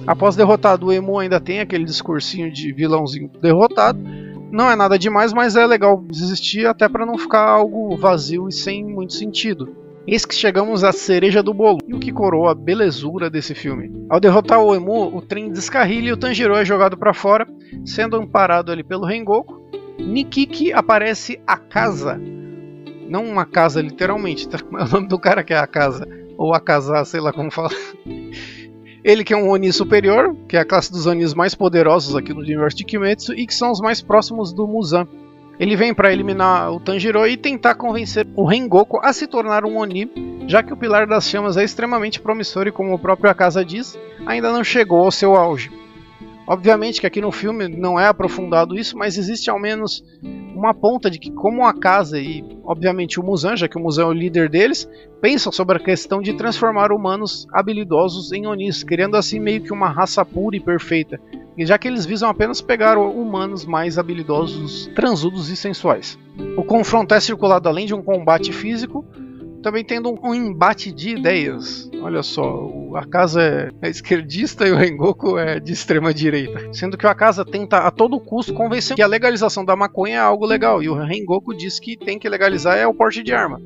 Após 0.06 0.36
derrotado, 0.36 0.86
o 0.86 0.92
Emu 0.92 1.18
ainda 1.18 1.40
tem 1.40 1.58
aquele 1.58 1.84
discursinho 1.84 2.52
de 2.52 2.72
vilãozinho 2.72 3.28
derrotado 3.42 3.98
não 4.50 4.70
é 4.70 4.76
nada 4.76 4.98
demais, 4.98 5.32
mas 5.32 5.56
é 5.56 5.66
legal 5.66 6.04
existir 6.10 6.66
até 6.66 6.88
para 6.88 7.06
não 7.06 7.16
ficar 7.16 7.48
algo 7.48 7.96
vazio 7.96 8.48
e 8.48 8.52
sem 8.52 8.84
muito 8.84 9.14
sentido. 9.14 9.76
Eis 10.06 10.24
que 10.24 10.34
chegamos 10.34 10.82
à 10.82 10.92
cereja 10.92 11.42
do 11.42 11.54
bolo 11.54 11.78
e 11.86 11.94
o 11.94 12.00
que 12.00 12.10
coroa 12.10 12.52
a 12.52 12.54
belezura 12.54 13.30
desse 13.30 13.54
filme. 13.54 14.06
Ao 14.08 14.18
derrotar 14.18 14.60
o 14.60 14.74
Emu, 14.74 15.16
o 15.16 15.22
trem 15.22 15.52
descarrilha 15.52 16.08
e 16.08 16.12
o 16.12 16.16
Tanjiro 16.16 16.56
é 16.56 16.64
jogado 16.64 16.96
para 16.96 17.14
fora, 17.14 17.46
sendo 17.84 18.16
amparado 18.16 18.72
ali 18.72 18.82
pelo 18.82 19.06
Rengoku. 19.06 19.60
Nikiki 19.98 20.72
aparece 20.72 21.40
a 21.46 21.56
casa. 21.56 22.20
Não 23.08 23.24
uma 23.24 23.44
casa 23.44 23.80
literalmente, 23.80 24.48
tá? 24.48 24.58
é 24.58 24.64
o 24.84 24.88
nome 24.88 25.06
do 25.06 25.18
cara 25.18 25.44
que 25.44 25.52
é 25.52 25.58
a 25.58 25.66
casa. 25.66 26.08
Ou 26.36 26.54
a 26.54 26.60
casar, 26.60 27.04
sei 27.04 27.20
lá 27.20 27.32
como 27.32 27.50
fala. 27.50 27.70
Ele 29.02 29.24
que 29.24 29.32
é 29.32 29.36
um 29.36 29.48
Oni 29.48 29.72
superior, 29.72 30.36
que 30.46 30.56
é 30.56 30.60
a 30.60 30.64
classe 30.64 30.92
dos 30.92 31.06
Onis 31.06 31.32
mais 31.32 31.54
poderosos 31.54 32.14
aqui 32.14 32.34
no 32.34 32.40
universo 32.40 32.76
de 32.76 32.84
Kimetsu 32.84 33.32
e 33.32 33.46
que 33.46 33.54
são 33.54 33.70
os 33.70 33.80
mais 33.80 34.02
próximos 34.02 34.52
do 34.52 34.66
Muzan. 34.66 35.08
Ele 35.58 35.76
vem 35.76 35.92
para 35.92 36.12
eliminar 36.12 36.72
o 36.72 36.80
Tanjiro 36.80 37.26
e 37.26 37.36
tentar 37.36 37.74
convencer 37.74 38.26
o 38.34 38.44
Rengoku 38.44 38.98
a 39.02 39.12
se 39.12 39.26
tornar 39.26 39.64
um 39.64 39.78
Oni, 39.78 40.10
já 40.46 40.62
que 40.62 40.72
o 40.72 40.76
Pilar 40.76 41.06
das 41.06 41.28
Chamas 41.28 41.56
é 41.56 41.64
extremamente 41.64 42.20
promissor 42.20 42.66
e 42.66 42.72
como 42.72 42.94
o 42.94 42.98
próprio 42.98 43.30
Akasa 43.30 43.64
diz, 43.64 43.98
ainda 44.26 44.52
não 44.52 44.64
chegou 44.64 45.04
ao 45.04 45.10
seu 45.10 45.34
auge. 45.34 45.70
Obviamente 46.46 47.00
que 47.00 47.06
aqui 47.06 47.20
no 47.20 47.30
filme 47.30 47.68
não 47.68 47.98
é 47.98 48.06
aprofundado 48.06 48.76
isso, 48.76 48.96
mas 48.96 49.16
existe 49.16 49.48
ao 49.48 49.58
menos 49.58 50.02
uma 50.54 50.74
ponta 50.74 51.10
de 51.10 51.18
que 51.18 51.30
como 51.30 51.64
a 51.64 51.72
casa 51.72 52.18
e 52.18 52.44
obviamente 52.64 53.20
o 53.20 53.22
Musan, 53.22 53.56
já 53.56 53.68
que 53.68 53.78
o 53.78 53.80
Musan 53.80 54.02
é 54.02 54.06
o 54.06 54.12
líder 54.12 54.48
deles, 54.48 54.88
pensam 55.20 55.52
sobre 55.52 55.76
a 55.76 55.80
questão 55.80 56.20
de 56.20 56.34
transformar 56.34 56.92
humanos 56.92 57.46
habilidosos 57.52 58.32
em 58.32 58.46
Onis, 58.46 58.82
criando 58.82 59.16
assim 59.16 59.38
meio 59.38 59.62
que 59.62 59.72
uma 59.72 59.88
raça 59.88 60.24
pura 60.24 60.56
e 60.56 60.60
perfeita. 60.60 61.20
E 61.56 61.64
já 61.64 61.78
que 61.78 61.86
eles 61.86 62.06
visam 62.06 62.28
apenas 62.28 62.60
pegar 62.60 62.98
humanos 62.98 63.64
mais 63.64 63.98
habilidosos, 63.98 64.90
transudos 64.94 65.50
e 65.50 65.56
sensuais. 65.56 66.18
O 66.56 66.64
confronto 66.64 67.14
é 67.14 67.20
circulado 67.20 67.68
além 67.68 67.86
de 67.86 67.94
um 67.94 68.02
combate 68.02 68.52
físico, 68.52 69.04
também 69.62 69.84
tendo 69.84 70.18
um, 70.22 70.34
embate 70.34 70.92
de 70.92 71.10
ideias. 71.10 71.90
Olha 72.02 72.22
só, 72.22 72.68
a 72.94 73.06
casa 73.06 73.42
é, 73.42 73.70
é 73.82 73.90
esquerdista 73.90 74.66
e 74.66 74.72
o 74.72 74.76
Rengoku 74.76 75.38
é 75.38 75.60
de 75.60 75.72
extrema 75.72 76.12
direita. 76.12 76.72
Sendo 76.72 76.96
que 76.96 77.06
a 77.06 77.14
casa 77.14 77.44
tenta 77.44 77.78
a 77.78 77.90
todo 77.90 78.20
custo 78.20 78.54
convencer 78.54 78.96
que 78.96 79.02
a 79.02 79.06
legalização 79.06 79.64
da 79.64 79.76
maconha 79.76 80.16
é 80.16 80.18
algo 80.18 80.46
legal. 80.46 80.82
E 80.82 80.88
o 80.88 80.94
Rengoku 80.94 81.54
diz 81.54 81.78
que 81.78 81.96
tem 81.96 82.18
que 82.18 82.28
legalizar 82.28 82.76
é 82.76 82.86
o 82.86 82.94
porte 82.94 83.22
de 83.22 83.32
arma. 83.32 83.60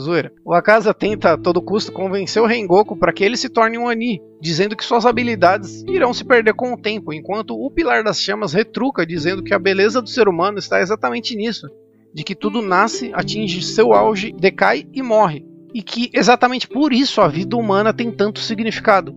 Zoeira. 0.00 0.32
O 0.44 0.52
Akaza 0.52 0.92
tenta 0.92 1.32
a 1.32 1.38
todo 1.38 1.62
custo 1.62 1.92
convencer 1.92 2.42
o 2.42 2.46
Rengoku 2.46 2.96
para 2.96 3.12
que 3.12 3.24
ele 3.24 3.36
se 3.36 3.48
torne 3.48 3.78
um 3.78 3.88
Ani, 3.88 4.20
dizendo 4.40 4.76
que 4.76 4.84
suas 4.84 5.06
habilidades 5.06 5.82
irão 5.84 6.12
se 6.12 6.24
perder 6.24 6.54
com 6.54 6.72
o 6.72 6.76
tempo, 6.76 7.12
enquanto 7.12 7.54
o 7.54 7.70
Pilar 7.70 8.02
das 8.02 8.20
Chamas 8.20 8.52
retruca, 8.52 9.06
dizendo 9.06 9.42
que 9.42 9.54
a 9.54 9.58
beleza 9.58 10.02
do 10.02 10.08
ser 10.08 10.28
humano 10.28 10.58
está 10.58 10.80
exatamente 10.80 11.36
nisso, 11.36 11.68
de 12.14 12.22
que 12.22 12.36
tudo 12.36 12.62
nasce, 12.62 13.10
atinge 13.12 13.60
seu 13.60 13.92
auge, 13.92 14.32
decai 14.32 14.86
e 14.92 15.02
morre. 15.02 15.44
E 15.74 15.82
que 15.82 16.08
exatamente 16.14 16.68
por 16.68 16.92
isso 16.92 17.20
a 17.20 17.26
vida 17.26 17.56
humana 17.56 17.92
tem 17.92 18.12
tanto 18.12 18.38
significado. 18.38 19.12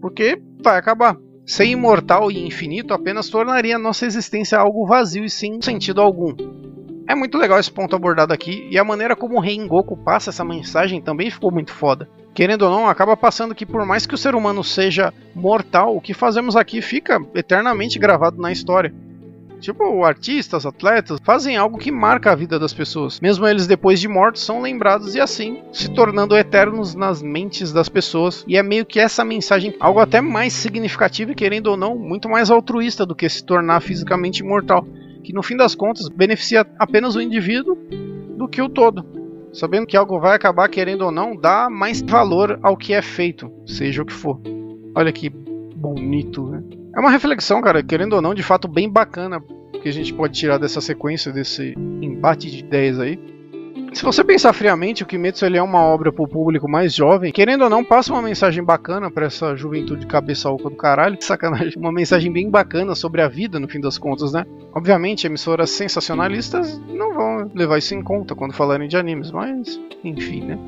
Porque 0.00 0.40
vai 0.62 0.78
acabar. 0.78 1.16
Ser 1.44 1.66
imortal 1.66 2.30
e 2.30 2.46
infinito 2.46 2.94
apenas 2.94 3.28
tornaria 3.28 3.78
nossa 3.78 4.06
existência 4.06 4.58
algo 4.58 4.86
vazio 4.86 5.24
e 5.24 5.30
sem 5.30 5.60
sentido 5.60 6.00
algum. 6.00 6.34
É 7.06 7.14
muito 7.14 7.38
legal 7.38 7.58
esse 7.58 7.70
ponto 7.70 7.96
abordado 7.96 8.34
aqui, 8.34 8.68
e 8.70 8.78
a 8.78 8.84
maneira 8.84 9.16
como 9.16 9.36
o 9.36 9.40
Rei 9.40 9.56
Goku 9.66 9.96
passa 9.96 10.28
essa 10.28 10.44
mensagem 10.44 11.00
também 11.00 11.30
ficou 11.30 11.50
muito 11.50 11.72
foda. 11.72 12.06
Querendo 12.34 12.62
ou 12.62 12.70
não, 12.70 12.86
acaba 12.86 13.16
passando 13.16 13.54
que 13.54 13.64
por 13.64 13.84
mais 13.86 14.06
que 14.06 14.14
o 14.14 14.18
ser 14.18 14.34
humano 14.34 14.62
seja 14.62 15.12
mortal, 15.34 15.96
o 15.96 16.02
que 16.02 16.12
fazemos 16.12 16.54
aqui 16.54 16.82
fica 16.82 17.18
eternamente 17.34 17.98
gravado 17.98 18.40
na 18.40 18.52
história. 18.52 18.94
Tipo, 19.60 20.04
artistas, 20.04 20.64
atletas, 20.64 21.18
fazem 21.22 21.56
algo 21.56 21.78
que 21.78 21.90
marca 21.90 22.30
a 22.30 22.34
vida 22.34 22.58
das 22.58 22.72
pessoas. 22.72 23.20
Mesmo 23.20 23.46
eles 23.46 23.66
depois 23.66 24.00
de 24.00 24.08
mortos 24.08 24.42
são 24.42 24.62
lembrados 24.62 25.14
e 25.14 25.20
assim 25.20 25.62
se 25.72 25.90
tornando 25.90 26.36
eternos 26.36 26.94
nas 26.94 27.20
mentes 27.20 27.72
das 27.72 27.88
pessoas. 27.88 28.44
E 28.46 28.56
é 28.56 28.62
meio 28.62 28.86
que 28.86 29.00
essa 29.00 29.24
mensagem, 29.24 29.74
algo 29.80 30.00
até 30.00 30.20
mais 30.20 30.52
significativo 30.52 31.32
e 31.32 31.34
querendo 31.34 31.68
ou 31.68 31.76
não, 31.76 31.96
muito 31.96 32.28
mais 32.28 32.50
altruísta 32.50 33.04
do 33.04 33.14
que 33.14 33.28
se 33.28 33.44
tornar 33.44 33.80
fisicamente 33.80 34.40
imortal. 34.40 34.86
Que 35.22 35.32
no 35.32 35.42
fim 35.42 35.56
das 35.56 35.74
contas 35.74 36.08
beneficia 36.08 36.64
apenas 36.78 37.16
o 37.16 37.20
indivíduo 37.20 37.76
do 38.36 38.48
que 38.48 38.62
o 38.62 38.68
todo. 38.68 39.04
Sabendo 39.52 39.86
que 39.86 39.96
algo 39.96 40.20
vai 40.20 40.36
acabar, 40.36 40.68
querendo 40.68 41.02
ou 41.02 41.10
não, 41.10 41.34
dá 41.34 41.68
mais 41.68 42.00
valor 42.00 42.58
ao 42.62 42.76
que 42.76 42.92
é 42.92 43.02
feito, 43.02 43.50
seja 43.66 44.02
o 44.02 44.06
que 44.06 44.12
for. 44.12 44.40
Olha 44.94 45.10
que 45.10 45.28
bonito, 45.28 46.46
né? 46.46 46.62
É 46.94 47.00
uma 47.00 47.10
reflexão, 47.10 47.60
cara, 47.60 47.82
querendo 47.82 48.14
ou 48.14 48.22
não, 48.22 48.34
de 48.34 48.42
fato 48.42 48.66
bem 48.66 48.90
bacana 48.90 49.42
que 49.82 49.88
a 49.88 49.92
gente 49.92 50.12
pode 50.12 50.38
tirar 50.38 50.58
dessa 50.58 50.80
sequência, 50.80 51.32
desse 51.32 51.74
embate 52.02 52.50
de 52.50 52.58
ideias 52.58 52.98
aí. 52.98 53.18
Se 53.92 54.04
você 54.04 54.22
pensar 54.22 54.52
friamente, 54.52 55.02
o 55.02 55.06
Kimetsu 55.06 55.46
ele 55.46 55.56
é 55.56 55.62
uma 55.62 55.80
obra 55.80 56.12
para 56.12 56.22
o 56.22 56.28
público 56.28 56.68
mais 56.68 56.94
jovem, 56.94 57.32
querendo 57.32 57.64
ou 57.64 57.70
não, 57.70 57.82
passa 57.82 58.12
uma 58.12 58.20
mensagem 58.20 58.62
bacana 58.62 59.10
para 59.10 59.26
essa 59.26 59.56
juventude 59.56 60.06
cabeça 60.06 60.50
oca 60.50 60.68
do 60.68 60.76
caralho, 60.76 61.16
sacanagem, 61.22 61.74
uma 61.76 61.92
mensagem 61.92 62.30
bem 62.30 62.50
bacana 62.50 62.94
sobre 62.94 63.22
a 63.22 63.28
vida 63.28 63.58
no 63.58 63.68
fim 63.68 63.80
das 63.80 63.96
contas, 63.96 64.32
né? 64.32 64.44
Obviamente, 64.74 65.26
emissoras 65.26 65.70
sensacionalistas 65.70 66.78
não 66.88 67.14
vão 67.14 67.50
levar 67.54 67.78
isso 67.78 67.94
em 67.94 68.02
conta 68.02 68.34
quando 68.34 68.52
falarem 68.52 68.88
de 68.88 68.96
animes, 68.96 69.30
mas 69.30 69.80
enfim, 70.04 70.44
né? 70.44 70.58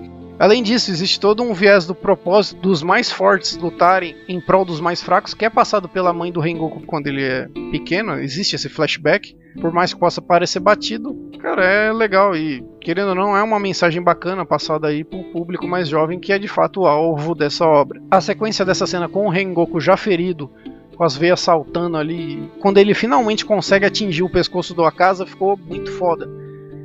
Além 0.41 0.63
disso, 0.63 0.91
existe 0.91 1.21
todo 1.21 1.43
um 1.43 1.53
viés 1.53 1.85
do 1.85 1.95
propósito 1.95 2.63
dos 2.63 2.83
mais 2.83 3.13
fortes 3.13 3.59
lutarem 3.59 4.17
em 4.27 4.41
prol 4.41 4.65
dos 4.65 4.81
mais 4.81 5.03
fracos, 5.03 5.35
que 5.35 5.45
é 5.45 5.51
passado 5.51 5.87
pela 5.87 6.15
mãe 6.15 6.33
do 6.33 6.41
Rengoku 6.41 6.81
quando 6.87 7.09
ele 7.09 7.23
é 7.23 7.47
pequeno. 7.71 8.15
Existe 8.15 8.57
esse 8.57 8.71
flashback. 8.71 9.37
Por 9.61 9.71
mais 9.71 9.93
que 9.93 10.01
possa 10.01 10.23
parecer 10.23 10.61
batido, 10.61 11.15
cara, 11.41 11.63
é 11.67 11.93
legal 11.93 12.35
e, 12.35 12.65
querendo 12.81 13.09
ou 13.09 13.15
não, 13.15 13.37
é 13.37 13.43
uma 13.43 13.61
mensagem 13.61 14.01
bacana 14.01 14.47
passada 14.47 14.89
aí 14.89 15.05
pro 15.05 15.25
público 15.25 15.69
mais 15.69 15.89
jovem, 15.89 16.19
que 16.19 16.33
é 16.33 16.39
de 16.39 16.49
fato 16.49 16.81
o 16.81 16.87
alvo 16.87 17.35
dessa 17.35 17.67
obra. 17.67 18.01
A 18.11 18.23
sequência 18.23 18.65
dessa 18.65 18.87
cena 18.87 19.11
com 19.11 19.27
o 19.27 19.31
Rengoku 19.31 19.79
já 19.79 19.95
ferido 19.95 20.51
com 20.97 21.05
as 21.05 21.17
veias 21.17 21.41
saltando 21.41 21.99
ali. 21.99 22.51
Quando 22.61 22.79
ele 22.79 22.95
finalmente 22.95 23.45
consegue 23.45 23.85
atingir 23.85 24.23
o 24.23 24.31
pescoço 24.31 24.73
do 24.73 24.85
Akaza, 24.85 25.27
ficou 25.27 25.57
muito 25.57 25.91
foda. 25.93 26.29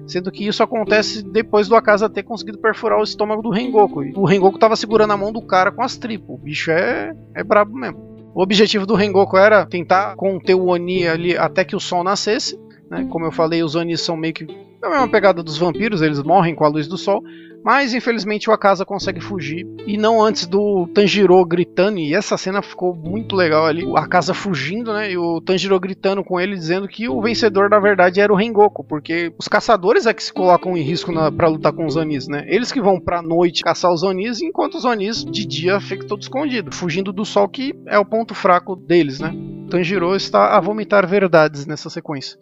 Sendo 0.07 0.31
que 0.31 0.45
isso 0.47 0.61
acontece 0.61 1.23
depois 1.23 1.67
do 1.67 1.75
Akaza 1.75 2.09
ter 2.09 2.23
conseguido 2.23 2.59
perfurar 2.59 2.99
o 2.99 3.03
estômago 3.03 3.41
do 3.41 3.49
Rengoku. 3.49 4.03
E 4.03 4.13
o 4.15 4.25
Rengoku 4.25 4.59
tava 4.59 4.75
segurando 4.75 5.11
a 5.11 5.17
mão 5.17 5.31
do 5.31 5.41
cara 5.41 5.71
com 5.71 5.81
as 5.81 5.97
tripas. 5.97 6.29
O 6.29 6.37
bicho 6.37 6.71
é, 6.71 7.13
é 7.33 7.43
brabo 7.43 7.75
mesmo. 7.75 8.15
O 8.33 8.41
objetivo 8.41 8.85
do 8.85 8.95
Rengoku 8.95 9.37
era 9.37 9.65
tentar 9.65 10.15
conter 10.15 10.53
o 10.53 10.65
Oni 10.65 11.07
ali 11.07 11.37
até 11.37 11.63
que 11.63 11.75
o 11.75 11.79
sol 11.79 12.03
nascesse. 12.03 12.59
Né? 12.89 13.07
Como 13.09 13.25
eu 13.25 13.31
falei, 13.31 13.63
os 13.63 13.75
Onis 13.75 14.01
são 14.01 14.15
meio 14.15 14.33
que 14.33 14.45
a 14.85 14.89
mesma 14.89 15.09
pegada 15.09 15.43
dos 15.43 15.57
vampiros, 15.57 16.01
eles 16.01 16.21
morrem 16.21 16.55
com 16.55 16.65
a 16.65 16.69
luz 16.69 16.87
do 16.87 16.97
sol. 16.97 17.23
Mas 17.63 17.95
infelizmente 17.95 18.47
o 18.47 18.53
Akaza 18.53 18.85
consegue 18.85 19.19
fugir. 19.19 19.65
E 19.87 19.97
não 19.97 20.23
antes 20.23 20.45
do 20.45 20.87
Tanjiro 20.93 21.43
gritando. 21.43 21.97
E 21.97 22.13
essa 22.13 22.37
cena 22.37 22.61
ficou 22.61 22.93
muito 22.93 23.35
legal 23.35 23.65
ali. 23.65 23.83
O 23.83 23.97
Akaza 23.97 24.35
fugindo, 24.35 24.93
né? 24.93 25.11
E 25.11 25.17
o 25.17 25.41
Tanjiro 25.41 25.79
gritando 25.79 26.23
com 26.23 26.39
ele, 26.39 26.53
dizendo 26.55 26.87
que 26.87 27.09
o 27.09 27.19
vencedor 27.19 27.67
na 27.67 27.79
verdade 27.79 28.21
era 28.21 28.31
o 28.31 28.35
Rengoku. 28.35 28.83
Porque 28.83 29.33
os 29.35 29.47
caçadores 29.47 30.05
é 30.05 30.13
que 30.13 30.23
se 30.23 30.31
colocam 30.31 30.77
em 30.77 30.83
risco 30.83 31.11
para 31.35 31.47
lutar 31.47 31.73
com 31.73 31.87
os 31.87 31.95
Onis, 31.95 32.27
né? 32.27 32.45
Eles 32.47 32.71
que 32.71 32.79
vão 32.79 32.99
pra 32.99 33.23
noite 33.23 33.63
caçar 33.63 33.91
os 33.91 34.03
Onis, 34.03 34.43
enquanto 34.43 34.75
os 34.75 34.85
Onis 34.85 35.25
de 35.25 35.43
dia 35.43 35.79
ficam 35.79 36.07
todos 36.07 36.25
escondidos. 36.25 36.77
Fugindo 36.77 37.11
do 37.11 37.25
sol, 37.25 37.49
que 37.49 37.73
é 37.87 37.97
o 37.97 38.05
ponto 38.05 38.35
fraco 38.35 38.75
deles, 38.75 39.19
né? 39.19 39.33
Tanjiro 39.71 40.15
está 40.15 40.55
a 40.55 40.59
vomitar 40.59 41.07
verdades 41.07 41.65
nessa 41.65 41.89
sequência. 41.89 42.37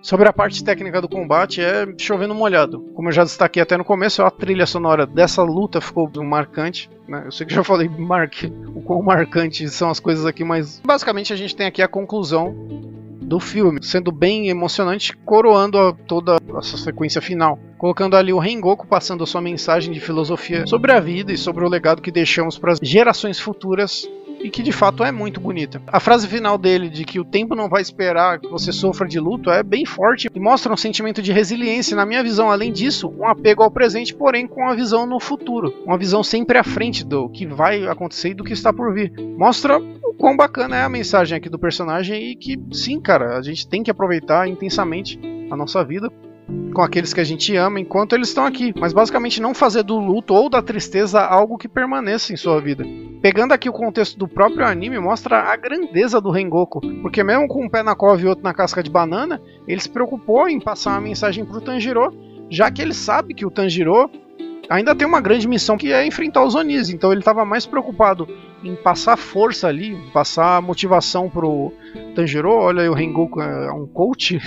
Sobre 0.00 0.28
a 0.28 0.32
parte 0.32 0.62
técnica 0.62 1.00
do 1.00 1.08
combate, 1.08 1.60
é 1.60 1.86
chovendo 1.98 2.34
molhado. 2.34 2.80
Como 2.94 3.08
eu 3.08 3.12
já 3.12 3.24
destaquei 3.24 3.62
até 3.62 3.76
no 3.76 3.84
começo, 3.84 4.22
a 4.22 4.30
trilha 4.30 4.66
sonora 4.66 5.04
dessa 5.06 5.42
luta 5.42 5.80
ficou 5.80 6.10
marcante. 6.22 6.88
Né? 7.08 7.22
Eu 7.26 7.32
sei 7.32 7.46
que 7.46 7.54
já 7.54 7.64
falei 7.64 7.88
mar... 7.88 8.30
o 8.74 8.80
quão 8.82 9.02
marcantes 9.02 9.72
são 9.72 9.90
as 9.90 9.98
coisas 9.98 10.24
aqui, 10.24 10.44
mas 10.44 10.80
basicamente 10.84 11.32
a 11.32 11.36
gente 11.36 11.56
tem 11.56 11.66
aqui 11.66 11.82
a 11.82 11.88
conclusão 11.88 12.54
do 13.20 13.38
filme, 13.38 13.80
sendo 13.82 14.10
bem 14.10 14.48
emocionante, 14.48 15.14
coroando 15.18 15.78
a, 15.78 15.92
toda 15.92 16.38
essa 16.58 16.78
sequência 16.78 17.20
final. 17.20 17.58
Colocando 17.76 18.16
ali 18.16 18.32
o 18.32 18.38
Rengoku 18.38 18.86
passando 18.86 19.22
a 19.22 19.26
sua 19.26 19.42
mensagem 19.42 19.92
de 19.92 20.00
filosofia 20.00 20.66
sobre 20.66 20.92
a 20.92 20.98
vida 20.98 21.30
e 21.30 21.36
sobre 21.36 21.64
o 21.64 21.68
legado 21.68 22.00
que 22.00 22.10
deixamos 22.10 22.58
para 22.58 22.72
as 22.72 22.78
gerações 22.82 23.38
futuras 23.38 24.08
e 24.40 24.50
que 24.50 24.62
de 24.62 24.72
fato 24.72 25.04
é 25.04 25.10
muito 25.12 25.40
bonita. 25.40 25.82
A 25.86 26.00
frase 26.00 26.26
final 26.26 26.56
dele 26.56 26.88
de 26.88 27.04
que 27.04 27.20
o 27.20 27.24
tempo 27.24 27.54
não 27.54 27.68
vai 27.68 27.82
esperar 27.82 28.38
que 28.38 28.48
você 28.48 28.72
sofra 28.72 29.06
de 29.06 29.18
luto 29.18 29.50
é 29.50 29.62
bem 29.62 29.84
forte 29.84 30.28
e 30.32 30.40
mostra 30.40 30.72
um 30.72 30.76
sentimento 30.76 31.20
de 31.20 31.32
resiliência, 31.32 31.96
na 31.96 32.06
minha 32.06 32.22
visão, 32.22 32.50
além 32.50 32.72
disso, 32.72 33.08
um 33.08 33.26
apego 33.26 33.62
ao 33.62 33.70
presente, 33.70 34.14
porém 34.14 34.46
com 34.46 34.62
uma 34.62 34.74
visão 34.74 35.06
no 35.06 35.20
futuro, 35.20 35.74
uma 35.84 35.98
visão 35.98 36.22
sempre 36.22 36.58
à 36.58 36.64
frente 36.64 37.04
do 37.04 37.28
que 37.28 37.46
vai 37.46 37.86
acontecer 37.86 38.30
e 38.30 38.34
do 38.34 38.44
que 38.44 38.52
está 38.52 38.72
por 38.72 38.92
vir. 38.92 39.12
Mostra 39.36 39.78
o 39.78 40.14
quão 40.14 40.36
bacana 40.36 40.76
é 40.76 40.82
a 40.82 40.88
mensagem 40.88 41.36
aqui 41.36 41.48
do 41.48 41.58
personagem 41.58 42.30
e 42.30 42.36
que 42.36 42.58
sim, 42.72 43.00
cara, 43.00 43.36
a 43.36 43.42
gente 43.42 43.68
tem 43.68 43.82
que 43.82 43.90
aproveitar 43.90 44.48
intensamente 44.48 45.18
a 45.50 45.56
nossa 45.56 45.84
vida 45.84 46.10
com 46.74 46.82
aqueles 46.82 47.12
que 47.12 47.20
a 47.20 47.24
gente 47.24 47.56
ama 47.56 47.80
enquanto 47.80 48.14
eles 48.14 48.28
estão 48.28 48.44
aqui, 48.44 48.72
mas 48.78 48.92
basicamente 48.92 49.42
não 49.42 49.52
fazer 49.54 49.82
do 49.82 49.98
luto 49.98 50.32
ou 50.34 50.48
da 50.48 50.62
tristeza 50.62 51.20
algo 51.20 51.58
que 51.58 51.68
permaneça 51.68 52.32
em 52.32 52.36
sua 52.36 52.60
vida. 52.60 52.84
Pegando 53.20 53.52
aqui 53.52 53.68
o 53.68 53.72
contexto 53.72 54.18
do 54.18 54.28
próprio 54.28 54.64
anime, 54.64 54.98
mostra 54.98 55.40
a 55.40 55.56
grandeza 55.56 56.20
do 56.20 56.30
Rengoku, 56.30 56.80
porque 57.02 57.24
mesmo 57.24 57.48
com 57.48 57.64
um 57.64 57.68
pé 57.68 57.82
na 57.82 57.96
cova 57.96 58.20
e 58.22 58.26
outro 58.26 58.44
na 58.44 58.54
casca 58.54 58.82
de 58.82 58.90
banana, 58.90 59.40
ele 59.66 59.80
se 59.80 59.90
preocupou 59.90 60.48
em 60.48 60.60
passar 60.60 60.92
uma 60.92 61.00
mensagem 61.00 61.44
pro 61.44 61.60
Tanjiro, 61.60 62.14
já 62.48 62.70
que 62.70 62.80
ele 62.80 62.94
sabe 62.94 63.34
que 63.34 63.44
o 63.44 63.50
Tanjiro 63.50 64.08
ainda 64.68 64.94
tem 64.94 65.06
uma 65.06 65.20
grande 65.20 65.48
missão 65.48 65.76
que 65.76 65.92
é 65.92 66.06
enfrentar 66.06 66.44
os 66.44 66.54
Onis, 66.54 66.90
então 66.90 67.10
ele 67.10 67.20
estava 67.20 67.44
mais 67.44 67.66
preocupado 67.66 68.28
em 68.62 68.74
passar 68.74 69.16
força 69.16 69.68
ali, 69.68 69.96
passar 70.12 70.60
motivação 70.60 71.28
pro 71.28 71.72
Tanjiro. 72.14 72.50
Olha 72.50 72.90
o 72.90 72.94
Rengoku 72.94 73.40
é 73.40 73.72
um 73.72 73.86
coach, 73.86 74.38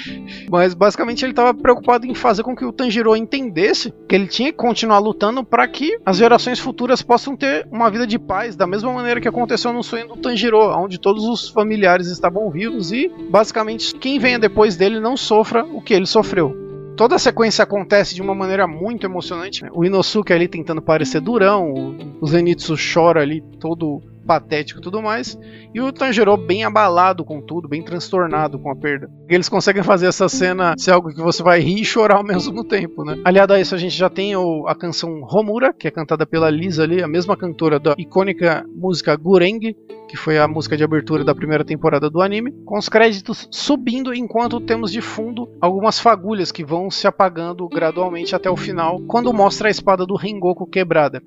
mas 0.50 0.74
basicamente 0.74 1.24
ele 1.24 1.32
estava 1.32 1.52
preocupado 1.52 2.06
em 2.06 2.14
fazer 2.14 2.42
com 2.42 2.56
que 2.56 2.64
o 2.64 2.72
Tanjiro 2.72 3.14
entendesse 3.14 3.92
que 4.08 4.14
ele 4.14 4.26
tinha 4.26 4.50
que 4.50 4.58
continuar 4.58 4.98
lutando 4.98 5.44
para 5.44 5.66
que 5.68 5.98
as 6.04 6.16
gerações 6.16 6.58
futuras 6.58 7.02
possam 7.02 7.36
ter 7.36 7.66
uma 7.70 7.90
vida 7.90 8.06
de 8.06 8.18
paz, 8.18 8.56
da 8.56 8.66
mesma 8.66 8.92
maneira 8.92 9.20
que 9.20 9.28
aconteceu 9.28 9.72
no 9.72 9.82
sonho 9.82 10.08
do 10.08 10.16
Tanjiro, 10.16 10.58
onde 10.78 10.98
todos 10.98 11.24
os 11.24 11.48
familiares 11.48 12.08
estavam 12.08 12.50
vivos 12.50 12.92
e 12.92 13.10
basicamente 13.30 13.94
quem 13.94 14.18
venha 14.18 14.38
depois 14.38 14.76
dele 14.76 15.00
não 15.00 15.16
sofra 15.16 15.64
o 15.64 15.80
que 15.80 15.94
ele 15.94 16.06
sofreu 16.06 16.67
toda 16.98 17.14
a 17.14 17.18
sequência 17.18 17.62
acontece 17.62 18.12
de 18.12 18.20
uma 18.20 18.34
maneira 18.34 18.66
muito 18.66 19.06
emocionante. 19.06 19.64
O 19.72 19.84
Inosuke 19.84 20.32
ali 20.32 20.48
tentando 20.48 20.82
parecer 20.82 21.20
durão, 21.20 21.96
o 22.20 22.26
Zenitsu 22.26 22.74
chora 22.74 23.22
ali 23.22 23.40
todo 23.60 24.02
patético 24.26 24.80
e 24.80 24.82
tudo 24.82 25.00
mais. 25.00 25.38
E 25.72 25.80
o 25.80 25.92
Tanjiro 25.92 26.36
bem 26.36 26.64
abalado 26.64 27.24
com 27.24 27.40
tudo, 27.40 27.68
bem 27.68 27.84
transtornado 27.84 28.58
com 28.58 28.68
a 28.68 28.74
perda. 28.74 29.08
Eles 29.28 29.48
conseguem 29.48 29.84
fazer 29.84 30.06
essa 30.06 30.28
cena 30.28 30.74
ser 30.76 30.90
algo 30.90 31.14
que 31.14 31.22
você 31.22 31.40
vai 31.40 31.60
rir 31.60 31.80
e 31.80 31.84
chorar 31.84 32.16
ao 32.16 32.24
mesmo 32.24 32.64
tempo, 32.64 33.04
né? 33.04 33.16
Aliado 33.24 33.54
a 33.54 33.60
isso, 33.60 33.76
a 33.76 33.78
gente 33.78 33.96
já 33.96 34.10
tem 34.10 34.34
o, 34.34 34.66
a 34.66 34.74
canção 34.74 35.20
Romura, 35.22 35.72
que 35.72 35.86
é 35.86 35.92
cantada 35.92 36.26
pela 36.26 36.50
Lisa 36.50 36.82
ali, 36.82 37.00
a 37.00 37.08
mesma 37.08 37.36
cantora 37.36 37.78
da 37.78 37.94
icônica 37.96 38.66
música 38.74 39.14
Gureng, 39.14 39.72
que 40.08 40.16
foi 40.16 40.38
a 40.38 40.48
música 40.48 40.76
de 40.76 40.82
abertura 40.82 41.22
da 41.22 41.34
primeira 41.34 41.64
temporada 41.64 42.08
do 42.08 42.22
anime, 42.22 42.52
com 42.64 42.78
os 42.78 42.88
créditos 42.88 43.46
subindo 43.50 44.14
enquanto 44.14 44.60
temos 44.60 44.90
de 44.90 45.00
fundo 45.00 45.48
algumas 45.60 46.00
fagulhas 46.00 46.50
que 46.50 46.64
vão 46.64 46.90
se 46.90 47.06
apagando 47.06 47.68
gradualmente 47.68 48.34
até 48.34 48.50
o 48.50 48.56
final, 48.56 48.98
quando 49.06 49.32
mostra 49.32 49.68
a 49.68 49.70
espada 49.70 50.06
do 50.06 50.16
Rengoku 50.16 50.66
quebrada. 50.66 51.22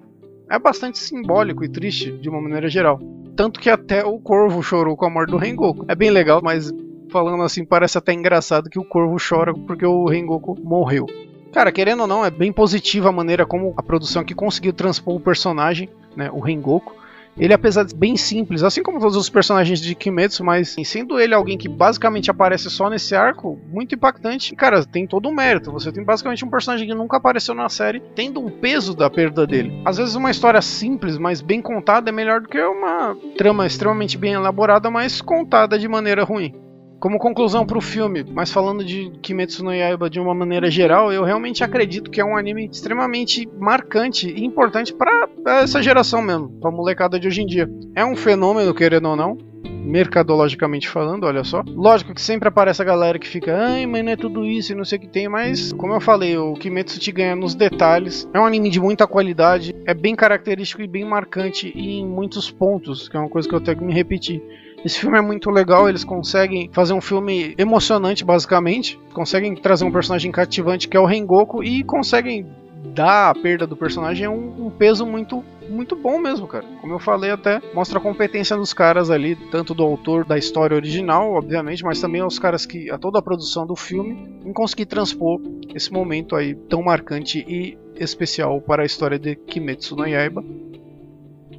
É 0.50 0.60
bastante 0.60 1.00
simbólico 1.00 1.64
e 1.64 1.70
triste 1.70 2.12
de 2.12 2.28
uma 2.28 2.42
maneira 2.42 2.68
geral. 2.68 3.00
Tanto 3.36 3.60
que 3.60 3.70
até 3.70 4.04
o 4.04 4.20
Corvo 4.20 4.62
chorou 4.62 4.98
com 4.98 5.06
a 5.06 5.10
morte 5.10 5.32
do 5.32 5.38
Rengoku. 5.38 5.86
É 5.88 5.96
bem 5.96 6.10
legal, 6.10 6.42
mas 6.44 6.72
falando 7.10 7.44
assim, 7.44 7.64
parece 7.64 7.98
até 7.98 8.14
engraçado 8.14 8.70
que 8.70 8.80
o 8.80 8.84
Corvo 8.84 9.18
chora 9.18 9.54
porque 9.54 9.86
o 9.86 10.06
Rengoku 10.06 10.58
morreu. 10.62 11.06
Cara, 11.52 11.72
querendo 11.72 12.02
ou 12.02 12.08
não, 12.08 12.26
é 12.26 12.32
bem 12.32 12.52
positiva 12.52 13.10
a 13.10 13.12
maneira 13.12 13.46
como 13.46 13.74
a 13.76 13.84
produção 13.84 14.22
aqui 14.22 14.34
conseguiu 14.34 14.72
transpor 14.72 15.16
o 15.16 15.20
personagem, 15.20 15.90
né, 16.16 16.30
o 16.32 16.40
Rengoku, 16.40 16.96
ele, 17.38 17.54
apesar 17.54 17.84
de 17.84 17.96
bem 17.96 18.18
simples, 18.18 18.64
assim 18.64 18.84
como 18.84 19.00
todos 19.00 19.16
os 19.16 19.30
personagens 19.30 19.80
de 19.80 19.96
Kimetsu, 19.96 20.44
mas 20.44 20.76
sendo 20.84 21.20
ele 21.20 21.34
alguém 21.34 21.58
que 21.58 21.70
basicamente 21.70 22.30
aparece 22.30 22.70
só 22.70 22.90
nesse 22.90 23.16
arco, 23.16 23.60
muito 23.68 23.96
impactante. 23.96 24.56
Cara, 24.56 24.86
tem 24.86 25.08
todo 25.08 25.30
o 25.30 25.36
mérito. 25.36 25.72
Você 25.72 25.92
tem 25.92 26.04
basicamente 26.04 26.44
um 26.44 26.50
personagem 26.50 26.88
que 26.88 26.94
nunca 26.94 27.18
apareceu 27.18 27.56
na 27.56 27.70
série, 27.70 28.02
tendo 28.16 28.40
um 28.40 28.50
peso 28.50 28.96
da 28.96 29.10
perda 29.10 29.48
dele. 29.48 29.82
Às 29.86 29.98
vezes, 29.98 30.16
uma 30.16 30.32
história 30.32 30.62
simples, 30.62 31.18
mas 31.18 31.42
bem 31.42 31.62
contada, 31.62 32.10
é 32.10 32.14
melhor 32.14 32.42
do 32.42 32.50
que 32.50 32.62
uma 32.62 33.16
trama 33.38 33.66
extremamente 33.66 34.18
bem 34.18 34.34
elaborada, 34.34 34.90
mas 34.90 35.22
contada 35.22 35.80
de 35.80 35.88
maneira 35.88 36.24
ruim. 36.24 36.54
Como 37.02 37.18
conclusão 37.18 37.66
para 37.66 37.80
o 37.80 37.82
filme, 37.82 38.24
mas 38.32 38.52
falando 38.52 38.86
de 38.86 39.10
Kimetsu 39.24 39.64
no 39.64 39.74
Yaiba 39.74 40.08
de 40.08 40.20
uma 40.20 40.36
maneira 40.36 40.70
geral, 40.70 41.12
eu 41.12 41.24
realmente 41.24 41.64
acredito 41.64 42.12
que 42.12 42.22
é 42.22 42.24
um 42.24 42.38
anime 42.38 42.70
extremamente 42.72 43.50
marcante 43.60 44.30
e 44.30 44.46
importante 44.46 44.94
para 44.94 45.28
essa 45.64 45.82
geração 45.82 46.22
mesmo, 46.22 46.50
para 46.60 46.70
a 46.70 46.72
molecada 46.72 47.20
de 47.20 47.28
hoje 47.28 47.42
em 47.42 47.48
dia. 47.48 47.68
É 47.96 48.06
um 48.06 48.16
fenômeno, 48.16 48.72
querendo 48.72 49.10
ou 49.10 49.16
não, 49.16 49.36
mercadologicamente 49.64 50.88
falando, 50.88 51.24
olha 51.24 51.44
só. 51.44 51.64
Lógico 51.66 52.14
que 52.14 52.22
sempre 52.22 52.50
aparece 52.50 52.84
a 52.84 52.86
galera 52.86 53.18
que 53.18 53.28
fica, 53.28 53.58
ai, 53.58 53.88
mas 53.88 54.06
não 54.06 54.12
é 54.12 54.16
tudo 54.16 54.46
isso 54.46 54.72
e 54.72 54.76
não 54.76 54.86
sei 54.86 55.00
o 55.00 55.02
que 55.02 55.08
tem, 55.08 55.28
mas 55.28 55.74
como 55.74 55.96
eu 55.96 56.00
falei, 56.00 56.38
o 56.38 56.54
Kimetsu 56.54 57.00
te 57.00 57.12
ganha 57.12 57.36
nos 57.36 57.56
detalhes. 57.56 58.30
É 58.32 58.40
um 58.40 58.46
anime 58.46 58.70
de 58.70 58.80
muita 58.80 59.08
qualidade, 59.08 59.76
é 59.88 59.94
bem 59.96 60.16
característico 60.16 60.84
e 60.84 60.88
bem 60.88 61.04
marcante 61.04 61.74
em 61.76 62.06
muitos 62.06 62.52
pontos, 62.52 63.10
que 63.10 63.18
é 63.18 63.20
uma 63.20 63.30
coisa 63.30 63.50
que 63.50 63.56
eu 63.56 63.62
tenho 63.62 63.78
que 63.78 63.84
me 63.84 63.94
repetir. 63.94 64.40
Esse 64.84 65.00
filme 65.00 65.18
é 65.18 65.22
muito 65.22 65.50
legal, 65.52 65.88
eles 65.88 66.04
conseguem 66.04 66.70
fazer 66.74 66.94
um 66.94 67.02
filme 67.02 67.54
emocionante, 67.58 68.26
basicamente. 68.26 69.00
Conseguem 69.14 69.56
trazer 69.56 69.86
um 69.86 69.92
personagem 69.92 70.32
cativante 70.32 70.88
que 70.88 70.98
é 70.98 71.00
o 71.00 71.06
Rengoku 71.06 71.64
e 71.64 71.84
conseguem 71.84 72.48
dar 72.94 73.30
a 73.30 73.36
perda 73.36 73.68
do 73.68 73.78
personagem 73.78 74.28
um, 74.28 74.66
um, 74.66 74.70
peso 74.70 75.06
muito 75.06 75.44
muito 75.70 75.96
bom 75.96 76.20
mesmo, 76.20 76.48
cara. 76.48 76.66
Como 76.82 76.94
eu 76.94 77.00
falei 77.00 77.32
até, 77.32 77.62
mostra 77.74 77.98
a 77.98 78.02
competência 78.02 78.58
dos 78.58 78.74
caras 78.74 79.10
ali, 79.10 79.38
tanto 79.50 79.74
do 79.74 79.84
autor 79.84 80.26
da 80.26 80.38
história 80.38 80.76
original, 80.76 81.32
obviamente, 81.34 81.84
mas 81.84 82.02
também 82.02 82.20
aos 82.20 82.38
caras 82.38 82.66
que 82.66 82.92
a 82.92 82.98
toda 82.98 83.20
a 83.20 83.22
produção 83.22 83.66
do 83.66 83.76
filme 83.76 84.42
em 84.44 84.52
conseguir 84.52 84.88
transpor 84.88 85.40
esse 85.74 85.94
momento 85.94 86.36
aí 86.36 86.56
tão 86.56 86.84
marcante 86.84 87.46
e 87.48 87.78
especial 87.96 88.60
para 88.60 88.82
a 88.82 88.86
história 88.86 89.18
de 89.18 89.36
Kimetsu 89.36 89.96
no 89.96 90.06
Yaiba. 90.06 90.44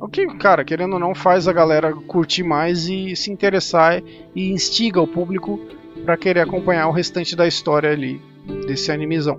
O 0.03 0.09
que, 0.09 0.27
cara, 0.37 0.65
querendo 0.65 0.95
ou 0.95 0.99
não, 0.99 1.15
faz 1.15 1.47
a 1.47 1.53
galera 1.53 1.95
curtir 1.95 2.43
mais 2.43 2.89
e 2.89 3.15
se 3.15 3.31
interessar 3.31 4.03
e 4.35 4.51
instiga 4.51 5.01
o 5.01 5.07
público 5.07 5.61
para 6.05 6.17
querer 6.17 6.41
acompanhar 6.41 6.89
o 6.89 6.91
restante 6.91 7.37
da 7.37 7.47
história 7.47 7.89
ali 7.89 8.21
desse 8.67 8.91
animezão. 8.91 9.39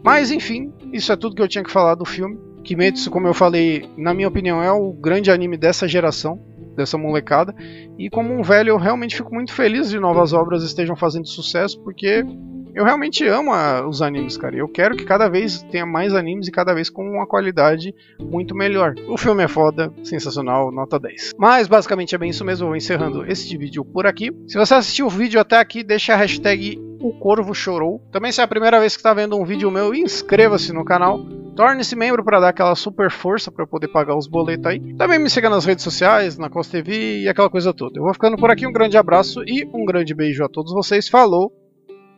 Mas 0.00 0.30
enfim, 0.30 0.72
isso 0.92 1.10
é 1.10 1.16
tudo 1.16 1.34
que 1.34 1.42
eu 1.42 1.48
tinha 1.48 1.64
que 1.64 1.72
falar 1.72 1.96
do 1.96 2.04
filme. 2.04 2.38
Kimetsu, 2.62 3.10
como 3.10 3.26
eu 3.26 3.34
falei, 3.34 3.90
na 3.96 4.14
minha 4.14 4.28
opinião, 4.28 4.62
é 4.62 4.70
o 4.70 4.92
grande 4.92 5.28
anime 5.28 5.56
dessa 5.56 5.88
geração, 5.88 6.40
dessa 6.76 6.96
molecada. 6.96 7.52
E 7.98 8.08
como 8.08 8.32
um 8.32 8.42
velho, 8.42 8.70
eu 8.70 8.78
realmente 8.78 9.16
fico 9.16 9.34
muito 9.34 9.52
feliz 9.52 9.90
de 9.90 9.98
novas 9.98 10.32
obras 10.32 10.62
estejam 10.62 10.94
fazendo 10.94 11.26
sucesso, 11.26 11.82
porque 11.82 12.24
eu 12.74 12.84
realmente 12.84 13.26
amo 13.26 13.52
a, 13.52 13.86
os 13.86 14.02
animes, 14.02 14.36
cara. 14.36 14.56
Eu 14.56 14.68
quero 14.68 14.96
que 14.96 15.04
cada 15.04 15.28
vez 15.28 15.62
tenha 15.64 15.86
mais 15.86 16.14
animes 16.14 16.48
e 16.48 16.52
cada 16.52 16.74
vez 16.74 16.90
com 16.90 17.02
uma 17.02 17.26
qualidade 17.26 17.94
muito 18.20 18.54
melhor. 18.54 18.94
O 19.08 19.16
filme 19.16 19.42
é 19.42 19.48
foda, 19.48 19.92
sensacional, 20.02 20.70
nota 20.72 20.98
10. 20.98 21.34
Mas 21.38 21.66
basicamente 21.66 22.14
é 22.14 22.18
bem 22.18 22.30
isso 22.30 22.44
mesmo, 22.44 22.64
eu 22.64 22.68
vou 22.68 22.76
encerrando 22.76 23.24
esse 23.26 23.56
vídeo 23.56 23.84
por 23.84 24.06
aqui. 24.06 24.30
Se 24.46 24.58
você 24.58 24.74
assistiu 24.74 25.06
o 25.06 25.10
vídeo 25.10 25.40
até 25.40 25.58
aqui, 25.58 25.82
deixa 25.82 26.14
a 26.14 26.16
hashtag 26.16 26.78
o 27.00 27.12
Corvo 27.12 27.54
Chorou. 27.54 28.00
Também 28.10 28.32
se 28.32 28.40
é 28.40 28.44
a 28.44 28.48
primeira 28.48 28.80
vez 28.80 28.94
que 28.94 29.00
está 29.00 29.14
vendo 29.14 29.36
um 29.36 29.44
vídeo 29.44 29.70
meu, 29.70 29.94
inscreva-se 29.94 30.72
no 30.72 30.84
canal. 30.84 31.20
Torne-se 31.56 31.96
membro 31.96 32.24
para 32.24 32.38
dar 32.38 32.50
aquela 32.50 32.74
super 32.76 33.10
força 33.10 33.50
para 33.50 33.66
poder 33.66 33.88
pagar 33.88 34.16
os 34.16 34.28
boletos 34.28 34.66
aí. 34.66 34.94
Também 34.94 35.18
me 35.18 35.28
siga 35.28 35.50
nas 35.50 35.64
redes 35.64 35.82
sociais, 35.82 36.38
na 36.38 36.48
Costa 36.48 36.78
TV 36.78 37.22
e 37.22 37.28
aquela 37.28 37.50
coisa 37.50 37.74
toda. 37.74 37.98
Eu 37.98 38.04
vou 38.04 38.12
ficando 38.12 38.36
por 38.36 38.50
aqui, 38.50 38.64
um 38.64 38.72
grande 38.72 38.96
abraço 38.96 39.42
e 39.44 39.68
um 39.74 39.84
grande 39.84 40.14
beijo 40.14 40.44
a 40.44 40.48
todos 40.48 40.72
vocês. 40.72 41.08
Falou! 41.08 41.57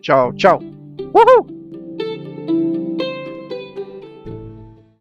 Tchau, 0.01 0.33
tchau. 0.37 0.59
Uhul! 1.13 1.60